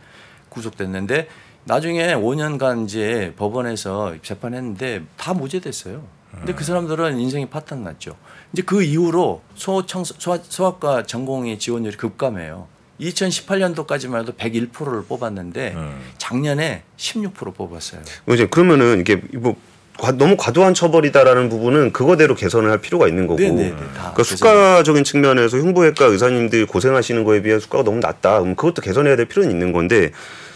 구속됐는데 0.49 1.29
나중에 1.63 2.13
5년간 2.13 2.85
이제 2.85 3.33
법원에서 3.37 4.15
재판했는데 4.21 5.03
다 5.15 5.33
무죄됐어요. 5.33 6.03
근데 6.31 6.53
그 6.53 6.63
사람들은 6.63 7.19
인생이 7.19 7.45
파탄 7.45 7.83
났죠. 7.83 8.17
이제 8.51 8.63
그 8.63 8.83
이후로 8.83 9.41
소청 9.55 10.03
소아, 10.03 10.39
소아과 10.41 11.03
전공의 11.03 11.59
지원율이 11.59 11.95
급감해요. 11.95 12.67
2018년도까지만 12.99 14.21
해도 14.21 14.33
101%를 14.33 15.03
뽑았는데 15.07 15.73
음. 15.75 15.99
작년에 16.17 16.83
16% 16.97 17.55
뽑았어요. 17.55 18.01
이제 18.31 18.45
그러면은 18.47 18.99
이게 18.99 19.21
뭐 19.33 19.55
과- 19.97 20.11
너무 20.11 20.35
과도한 20.37 20.73
처벌이다라는 20.73 21.49
부분은 21.49 21.91
그거대로 21.93 22.35
개선을 22.35 22.69
할 22.71 22.79
필요가 22.79 23.07
있는 23.07 23.27
거고. 23.27 23.39
네네네, 23.41 23.69
다 23.71 23.75
그러니까 23.77 24.13
개선이 24.17 24.37
수가적인 24.37 25.03
측면에서 25.03 25.57
흉부외과 25.57 26.05
의사님들 26.05 26.65
고생하시는 26.65 27.23
거에 27.23 27.41
비해 27.41 27.59
수가가 27.59 27.83
너무 27.83 27.99
낮다. 27.99 28.39
그럼 28.39 28.55
그것도 28.55 28.81
개선해야 28.81 29.15
될 29.15 29.25
필요는 29.27 29.51
있는 29.51 29.71
건데 29.71 30.11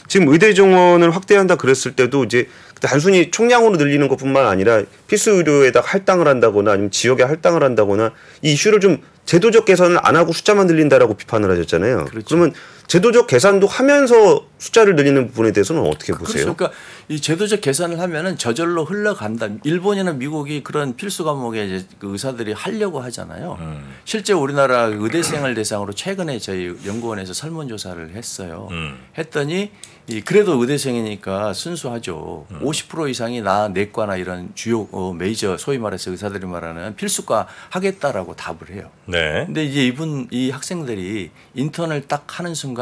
지금 0.07 0.29
의대 0.29 0.53
정원을 0.53 1.13
확대한다 1.15 1.55
그랬을 1.55 1.91
때도 1.95 2.23
이제 2.23 2.47
단순히 2.81 3.29
총량으로 3.31 3.75
늘리는 3.77 4.07
것뿐만 4.07 4.45
아니라 4.47 4.83
필수 5.07 5.31
의료에다 5.31 5.81
할당을 5.81 6.27
한다거나 6.27 6.71
아니면 6.71 6.91
지역에 6.91 7.23
할당을 7.23 7.63
한다거나 7.63 8.11
이 8.41 8.53
이슈를 8.53 8.79
좀 8.79 8.99
제도적 9.27 9.65
개선을 9.65 9.99
안 10.01 10.15
하고 10.15 10.33
숫자만 10.33 10.65
늘린다라고 10.67 11.15
비판을 11.15 11.51
하셨잖아요. 11.51 12.05
그렇죠. 12.05 12.25
그러면 12.27 12.53
제도적 12.87 13.27
계산도 13.27 13.67
하면서 13.67 14.45
숫자를 14.57 14.95
늘리는 14.95 15.27
부분에 15.27 15.51
대해서는 15.51 15.81
어떻게 15.83 16.13
보세요? 16.13 16.45
그렇죠. 16.45 16.55
그러니까 16.55 16.79
이 17.09 17.19
제도적 17.19 17.61
계산을 17.61 17.99
하면은 17.99 18.37
저절로 18.37 18.85
흘러간다. 18.85 19.49
일본이나 19.63 20.13
미국이 20.13 20.63
그런 20.63 20.95
필수 20.95 21.23
과목에 21.23 21.65
이제 21.65 21.85
그 21.99 22.11
의사들이 22.11 22.53
하려고 22.53 23.01
하잖아요. 23.01 23.57
음. 23.59 23.95
실제 24.05 24.33
우리나라 24.33 24.83
의대생을 24.85 25.53
대상으로 25.53 25.93
최근에 25.93 26.39
저희 26.39 26.73
연구원에서 26.85 27.33
설문조사를 27.33 28.15
했어요. 28.15 28.69
음. 28.71 28.97
했더니 29.17 29.71
이 30.09 30.21
그래도 30.21 30.53
의대생이니까 30.61 31.51
순수하죠. 31.53 32.47
50% 32.61 33.09
이상이 33.09 33.41
나 33.41 33.67
내과나 33.67 34.15
이런 34.15 34.51
주요 34.55 34.87
어, 34.91 35.13
메이저 35.13 35.57
소위 35.57 35.77
말해서 35.77 36.11
의사들이 36.11 36.47
말하는 36.47 36.95
필수과 36.95 37.47
하겠다라고 37.69 38.37
답을 38.37 38.71
해요. 38.71 38.89
네. 39.05 39.43
근데 39.45 39.65
이제 39.65 39.85
이분 39.85 40.29
이 40.31 40.49
학생들이 40.49 41.29
인턴을 41.55 42.07
딱 42.07 42.39
하는 42.39 42.55
순간 42.55 42.76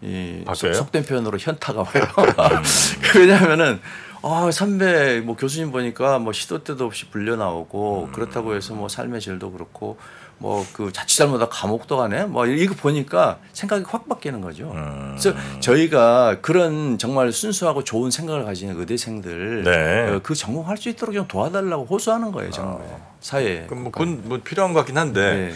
이 0.00 0.42
바뀌어요? 0.46 0.74
속- 0.74 0.84
속된 0.84 1.04
표현으로 1.04 1.38
현타가 1.38 1.80
와요. 1.80 2.04
왜냐하면은 3.16 3.80
아 4.22 4.50
선배 4.52 5.20
뭐 5.20 5.36
교수님 5.36 5.70
보니까 5.70 6.18
뭐 6.18 6.32
시도 6.32 6.62
때도 6.64 6.84
없이 6.86 7.08
불려 7.08 7.36
나오고 7.36 8.10
그렇다고 8.12 8.54
해서 8.54 8.74
뭐 8.74 8.88
삶의 8.88 9.20
질도 9.20 9.52
그렇고 9.52 9.96
뭐 10.38 10.64
그 10.72 10.92
자칫 10.92 11.16
잘못하 11.18 11.48
감옥도 11.48 11.96
가네 11.96 12.24
뭐 12.26 12.46
이거 12.46 12.74
보니까 12.74 13.38
생각이 13.52 13.84
확 13.88 14.08
바뀌는 14.08 14.40
거죠. 14.40 14.70
음. 14.72 15.16
그래서 15.18 15.36
저희가 15.60 16.38
그런 16.42 16.96
정말 16.98 17.32
순수하고 17.32 17.82
좋은 17.82 18.10
생각을 18.12 18.44
가지는 18.44 18.78
의대생들 18.78 19.64
네. 19.64 20.14
어, 20.14 20.20
그 20.22 20.34
전공할 20.36 20.76
수 20.76 20.88
있도록 20.90 21.14
좀 21.14 21.26
도와달라고 21.26 21.84
호소하는 21.86 22.30
거예요 22.30 22.50
정말 22.52 22.80
사회에. 23.20 23.66
그럼 23.66 23.82
뭐 23.84 23.92
그건 23.92 24.20
뭐 24.28 24.38
필요한 24.44 24.72
것 24.72 24.80
같긴 24.80 24.96
한데 24.98 25.48
네. 25.50 25.54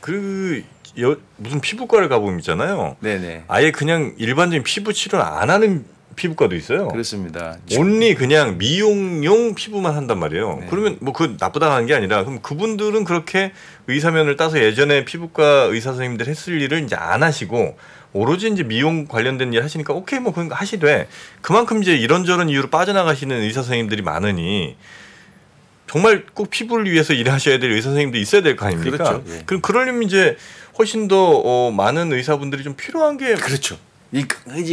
그 0.00 0.62
여, 1.00 1.16
무슨 1.36 1.60
피부과를 1.60 2.08
가보면 2.08 2.38
있잖아요. 2.40 2.96
네네. 3.00 3.44
아예 3.48 3.70
그냥 3.70 4.14
일반적인 4.18 4.62
피부 4.62 4.92
치료를 4.92 5.24
안 5.24 5.50
하는 5.50 5.84
피부과도 6.16 6.56
있어요. 6.56 6.88
그렇습니다. 6.88 7.58
온리 7.76 8.14
그냥 8.14 8.56
미용용 8.56 9.54
피부만 9.54 9.94
한단 9.94 10.18
말이에요. 10.18 10.58
네. 10.62 10.66
그러면 10.70 10.96
뭐 11.00 11.12
그 11.12 11.36
나쁘다는 11.38 11.86
게 11.86 11.94
아니라 11.94 12.24
그럼 12.24 12.40
그분들은 12.40 13.04
그렇게 13.04 13.52
의사면을 13.86 14.36
따서 14.36 14.58
예전에 14.58 15.04
피부과 15.04 15.64
의사 15.64 15.90
선생님들 15.90 16.26
했을 16.26 16.60
일을 16.62 16.82
이제 16.84 16.96
안 16.96 17.22
하시고 17.22 17.76
오로지 18.14 18.48
이제 18.48 18.62
미용 18.62 19.06
관련된 19.06 19.52
일 19.52 19.62
하시니까 19.62 19.92
오케이 19.92 20.18
뭐 20.18 20.32
그런 20.32 20.48
거 20.48 20.54
하시되 20.54 21.06
그만큼 21.42 21.82
이제 21.82 21.94
이런저런 21.94 22.48
이유로 22.48 22.70
빠져나가시는 22.70 23.42
의사 23.42 23.60
선생님들이 23.60 24.00
많으니 24.00 24.76
정말 25.96 26.24
꼭 26.34 26.50
피부를 26.50 26.90
위해서 26.92 27.14
일하셔야 27.14 27.58
될 27.58 27.70
의사 27.72 27.88
선생님도 27.88 28.18
있어야 28.18 28.42
될 28.42 28.54
거 28.54 28.66
아닙니까? 28.66 28.96
그렇죠. 28.98 29.24
예. 29.28 29.42
그럼 29.46 29.62
그러려면 29.62 30.02
이제 30.02 30.36
훨씬 30.78 31.08
더 31.08 31.16
어, 31.42 31.70
많은 31.70 32.12
의사분들이 32.12 32.62
좀 32.64 32.74
필요한 32.76 33.16
게 33.16 33.34
그렇죠. 33.34 33.78
이 34.12 34.22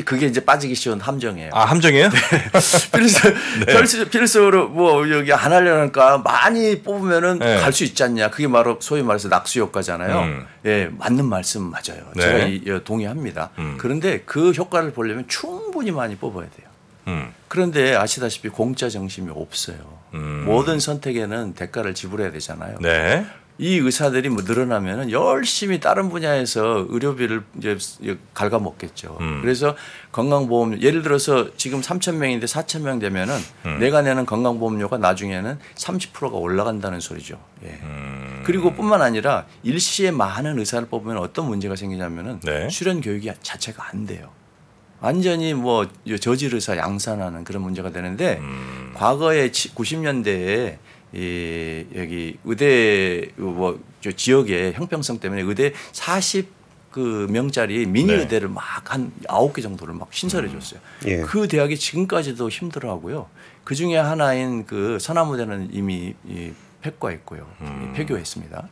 그게 0.04 0.28
이제 0.28 0.44
빠지기 0.44 0.76
쉬운 0.76 1.00
함정이에요. 1.00 1.50
아, 1.54 1.64
함정이에요? 1.66 2.10
필수 2.94 3.34
네. 3.66 3.78
필수 3.78 4.10
필수로 4.10 4.68
뭐 4.70 5.10
여기 5.10 5.32
안 5.34 5.52
하려니까 5.54 6.18
많이 6.20 6.82
뽑으면은 6.82 7.40
네. 7.40 7.58
갈수 7.60 7.86
있지 7.86 8.04
않냐. 8.04 8.30
그게 8.30 8.48
바로 8.50 8.78
소위 8.82 9.02
말해서 9.02 9.30
낙수 9.30 9.60
효과잖아요. 9.62 10.20
음. 10.20 10.46
예, 10.66 10.90
맞는 10.98 11.26
말씀 11.26 11.64
맞아요. 11.64 12.04
네. 12.16 12.22
제가 12.22 12.38
이, 12.46 12.62
예, 12.68 12.84
동의합니다. 12.84 13.50
음. 13.60 13.76
그런데 13.80 14.22
그 14.26 14.52
효과를 14.52 14.92
보려면 14.92 15.24
충분히 15.30 15.92
많이 15.92 16.16
뽑아야 16.16 16.48
돼요. 16.56 16.68
음. 17.08 17.34
그런데 17.48 17.96
아시다시피 17.96 18.50
공짜 18.50 18.90
정심이 18.90 19.32
없어요. 19.34 19.78
음. 20.14 20.44
모든 20.46 20.80
선택에는 20.80 21.54
대가를 21.54 21.94
지불해야 21.94 22.32
되잖아요. 22.32 22.78
네. 22.82 23.26
이 23.60 23.78
의사들이 23.78 24.30
뭐 24.30 24.44
늘어나면은 24.44 25.12
열심히 25.12 25.80
다른 25.80 26.10
분야에서 26.10 26.88
의료비를 26.90 27.44
이제 27.58 27.78
갉아먹겠죠. 28.34 29.18
음. 29.22 29.42
그래서 29.42 29.76
건강보험 30.12 30.82
예를 30.82 31.04
들어서 31.04 31.56
지금 31.56 31.82
3천 31.82 32.16
명인데 32.16 32.48
4천 32.48 32.82
명 32.82 32.98
되면은 32.98 33.36
음. 33.68 33.80
내가 33.80 34.02
내는 34.02 34.26
건강보험료가 34.26 34.98
나중에는 34.98 35.60
30%가 35.76 36.36
올라간다는 36.36 37.00
소리죠. 37.00 37.40
예. 37.64 37.80
음. 37.84 38.42
그리고 38.44 38.74
뿐만 38.74 39.02
아니라 39.02 39.46
일시에 39.62 40.10
많은 40.10 40.58
의사를 40.58 40.88
뽑으면 40.88 41.18
어떤 41.18 41.48
문제가 41.48 41.76
생기냐면은 41.76 42.40
네. 42.40 42.70
수련 42.70 43.02
교육이 43.02 43.32
자체가 43.44 43.90
안 43.92 44.08
돼요. 44.08 44.32
완전히 45.04 45.54
뭐 45.54 45.86
저질 46.22 46.56
의사 46.56 46.78
양산하는 46.78 47.44
그런 47.44 47.62
문제가 47.62 47.92
되는데 47.92 48.38
음. 48.40 48.94
과거에 48.96 49.52
90년대에 49.52 50.78
이 51.12 51.86
여기 51.94 52.38
의대 52.46 53.28
뭐저 53.36 54.14
지역의 54.16 54.74
형평성 54.74 55.20
때문에 55.20 55.42
의대 55.42 55.74
40그 55.92 57.30
명짜리 57.30 57.86
미니 57.86 58.14
네. 58.14 58.20
의대를 58.20 58.48
막한 58.48 59.12
아홉 59.28 59.54
개 59.54 59.62
정도를 59.62 59.94
막 59.94 60.08
신설해 60.10 60.50
줬어요. 60.50 60.80
예. 61.06 61.18
그 61.18 61.50
대학이 61.50 61.78
지금까지도 61.78 62.48
힘들어 62.48 62.92
하고요. 62.92 63.28
그 63.66 63.76
중에 63.76 63.98
하나인 63.98 64.66
그 64.66 65.00
서남의대는 65.00 65.72
이미 65.74 66.14
이 66.26 66.54
폐과했고요. 66.82 67.46
음. 67.62 67.94
폐교했습니다. 67.94 68.70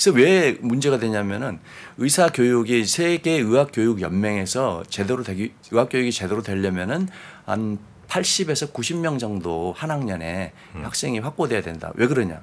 그래서 0.00 0.16
왜 0.16 0.56
문제가 0.62 0.98
되냐면은 0.98 1.58
의사 1.98 2.30
교육이 2.30 2.86
세계 2.86 3.32
의학 3.32 3.68
교육 3.70 4.00
연맹에서 4.00 4.84
제대로 4.88 5.22
되기 5.22 5.52
의학 5.70 5.90
교육이 5.90 6.10
제대로 6.10 6.42
되려면은 6.42 7.06
한 7.44 7.78
80에서 8.08 8.72
90명 8.72 9.18
정도 9.18 9.74
한 9.76 9.90
학년에 9.90 10.52
음. 10.76 10.84
학생이 10.86 11.18
확보돼야 11.18 11.60
된다. 11.60 11.92
왜 11.96 12.06
그러냐? 12.06 12.40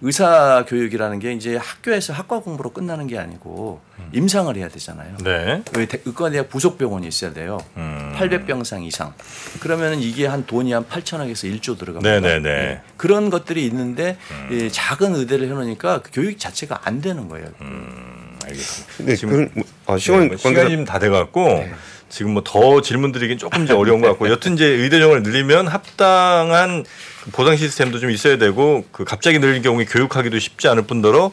의사 0.00 0.64
교육이라는 0.68 1.18
게 1.18 1.32
이제 1.32 1.56
학교에서 1.56 2.12
학과 2.12 2.38
공부로 2.38 2.70
끝나는 2.70 3.08
게 3.08 3.18
아니고 3.18 3.80
음. 3.98 4.08
임상을 4.12 4.54
해야 4.56 4.68
되잖아요. 4.68 5.16
네. 5.24 5.62
의- 5.74 5.88
의과대학 6.04 6.48
부속 6.48 6.78
병원이 6.78 7.08
있어야 7.08 7.32
돼요. 7.32 7.58
음. 7.76 8.12
800병상 8.16 8.84
이상. 8.84 9.12
그러면은 9.60 9.98
이게 10.00 10.26
한 10.26 10.46
돈이 10.46 10.72
한 10.72 10.84
8천억에서 10.86 11.52
1조 11.60 11.76
들어갑니다. 11.78 12.08
네네네. 12.20 12.40
네. 12.40 12.80
그런 12.96 13.28
것들이 13.28 13.64
있는데 13.66 14.16
음. 14.30 14.52
이 14.52 14.70
작은 14.70 15.16
의대를 15.16 15.46
해놓으니까 15.48 16.02
그 16.02 16.10
교육 16.12 16.38
자체가 16.38 16.82
안 16.84 17.00
되는 17.00 17.28
거예요. 17.28 17.48
음, 17.60 18.38
알겠습니다. 18.44 18.92
근데 18.98 19.16
지금 19.16 19.32
그런 19.34 19.50
뭐- 19.54 19.64
아, 19.86 19.98
시간 19.98 20.20
네, 20.20 20.36
관계자 20.36 20.48
시간이 20.62 20.76
좀 20.76 20.84
다 20.84 20.98
돼갖고 21.00 21.66
지금 22.08 22.32
뭐 22.32 22.42
더 22.44 22.80
질문 22.80 23.12
드리긴 23.12 23.36
조금 23.36 23.64
이제 23.64 23.74
어려운 23.74 24.00
것 24.00 24.06
같고 24.08 24.30
여튼 24.30 24.54
이제 24.54 24.64
의대정을 24.64 25.22
늘리면 25.22 25.66
합당한 25.68 26.84
그 27.17 27.17
보상 27.32 27.56
시스템도 27.56 27.98
좀 28.00 28.10
있어야 28.10 28.38
되고 28.38 28.84
그 28.92 29.04
갑자기 29.04 29.38
늘린 29.38 29.62
경우에 29.62 29.84
교육하기도 29.84 30.38
쉽지 30.38 30.68
않을 30.68 30.82
뿐더러 30.82 31.30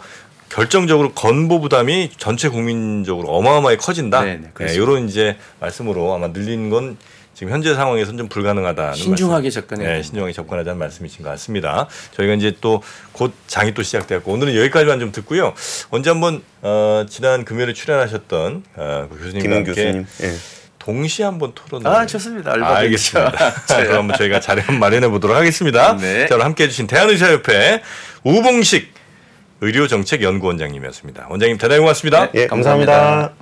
결정적으로 0.49 1.12
건보 1.13 1.60
부담이 1.60 2.12
전체 2.17 2.49
국민적으로 2.49 3.29
어마어마하게 3.29 3.77
커진다. 3.77 4.23
네, 4.23 4.39
네. 4.58 4.73
이런 4.73 5.10
이제 5.10 5.38
말씀으로 5.60 6.13
아마 6.13 6.27
늘린 6.27 6.69
건 6.69 6.97
지금 7.34 7.51
현재 7.51 7.73
상황에서는 7.73 8.17
좀 8.17 8.29
불가능하다는 8.29 8.93
신중하게 8.93 9.47
말씀. 9.47 9.62
접근해야 9.62 9.93
네. 9.95 10.03
신중하게 10.03 10.31
접근하자는 10.31 10.79
말씀이신 10.79 11.23
것 11.23 11.29
같습니다. 11.31 11.88
저희가 12.15 12.36
이제 12.36 12.53
또 12.62 12.81
곧 13.12 13.34
장이 13.47 13.73
또 13.73 13.81
시작되었고 13.81 14.29
오늘은 14.31 14.55
여기까지만 14.55 14.99
좀 14.99 15.12
듣고요. 15.13 15.53
언제 15.89 16.10
한번 16.10 16.41
어, 16.62 17.05
지난 17.10 17.43
금요일에 17.45 17.71
출연하셨던 17.73 18.63
어, 18.75 19.08
그 19.10 19.17
교수님과 19.19 19.55
함께 19.55 19.71
교수님. 19.71 20.05
예. 20.23 20.34
동시에 20.85 21.25
한번 21.25 21.51
토론을 21.55 21.87
아 21.87 22.05
좋습니다. 22.05 22.51
얼마든지. 22.51 22.79
알겠습니다. 22.79 23.65
자, 23.65 23.77
그럼 23.83 23.97
한번 23.97 24.17
저희가 24.17 24.39
자리 24.39 24.61
한번 24.61 24.79
마련해 24.79 25.07
보도록 25.09 25.35
하겠습니다. 25.35 25.97
네. 25.97 26.27
자, 26.27 26.35
오늘 26.35 26.45
함께 26.45 26.65
해 26.65 26.69
주신 26.69 26.85
대한의사협회 26.85 27.81
우봉식 28.23 28.93
의료정책연구원장님이었습니다. 29.61 31.25
원장님 31.29 31.57
대단히 31.57 31.79
고맙습니다. 31.79 32.29
예, 32.35 32.45
감사합니다. 32.45 32.91
감사합니다. 32.93 33.33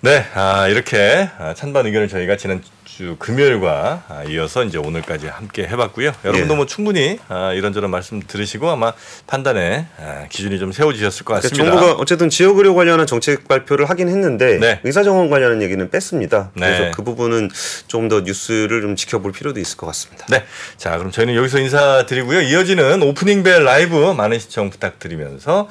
네, 0.00 0.24
아, 0.34 0.68
이렇게 0.68 1.28
아, 1.38 1.52
찬반 1.52 1.84
의견을 1.84 2.08
저희가 2.08 2.38
지난 2.38 2.62
주 2.96 3.16
금요일과 3.18 4.02
아, 4.08 4.24
이어서 4.24 4.64
이제 4.64 4.76
오늘까지 4.76 5.28
함께 5.28 5.62
해봤고요. 5.66 6.12
여러분도 6.24 6.52
예. 6.52 6.56
뭐 6.56 6.66
충분히 6.66 7.18
아, 7.28 7.52
이런저런 7.52 7.90
말씀 7.90 8.20
들으시고 8.20 8.68
아마 8.68 8.92
판단에 9.26 9.86
아, 9.98 10.26
기준이 10.28 10.58
좀 10.58 10.72
세워지셨을 10.72 11.24
것 11.24 11.34
같습니다. 11.34 11.62
그러니까 11.62 11.80
정부가 11.80 12.02
어쨌든 12.02 12.28
지역 12.28 12.58
의료 12.58 12.74
관련한 12.74 13.06
정책 13.06 13.46
발표를 13.48 13.88
하긴 13.88 14.08
했는데 14.08 14.58
네. 14.58 14.80
의사 14.84 15.02
정원 15.02 15.30
관련한 15.30 15.62
얘기는 15.62 15.88
뺐습니다. 15.88 16.50
네. 16.54 16.66
그래서 16.66 16.96
그 16.96 17.02
부분은 17.04 17.48
좀 17.86 18.10
더 18.10 18.22
뉴스를 18.22 18.80
좀 18.80 18.96
지켜볼 18.96 19.30
필요도 19.30 19.60
있을 19.60 19.76
것 19.76 19.86
같습니다. 19.86 20.26
네. 20.28 20.42
자, 20.76 20.98
그럼 20.98 21.12
저희는 21.12 21.36
여기서 21.36 21.60
인사드리고요. 21.60 22.40
이어지는 22.40 23.02
오프닝 23.02 23.44
벨 23.44 23.62
라이브 23.62 23.94
많은 24.14 24.40
시청 24.40 24.68
부탁드리면서 24.68 25.68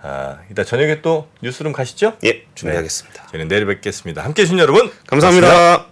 아, 0.00 0.38
이따 0.50 0.64
저녁에 0.64 1.02
또 1.02 1.28
뉴스룸 1.42 1.72
가시죠? 1.72 2.14
예, 2.24 2.44
준비하겠습니다. 2.54 3.26
저희는 3.30 3.48
내일 3.48 3.66
뵙겠습니다. 3.66 4.24
함께 4.24 4.42
해주신 4.42 4.58
여러분 4.58 4.90
감사합니다. 5.06 5.48
고맙습니다. 5.48 5.91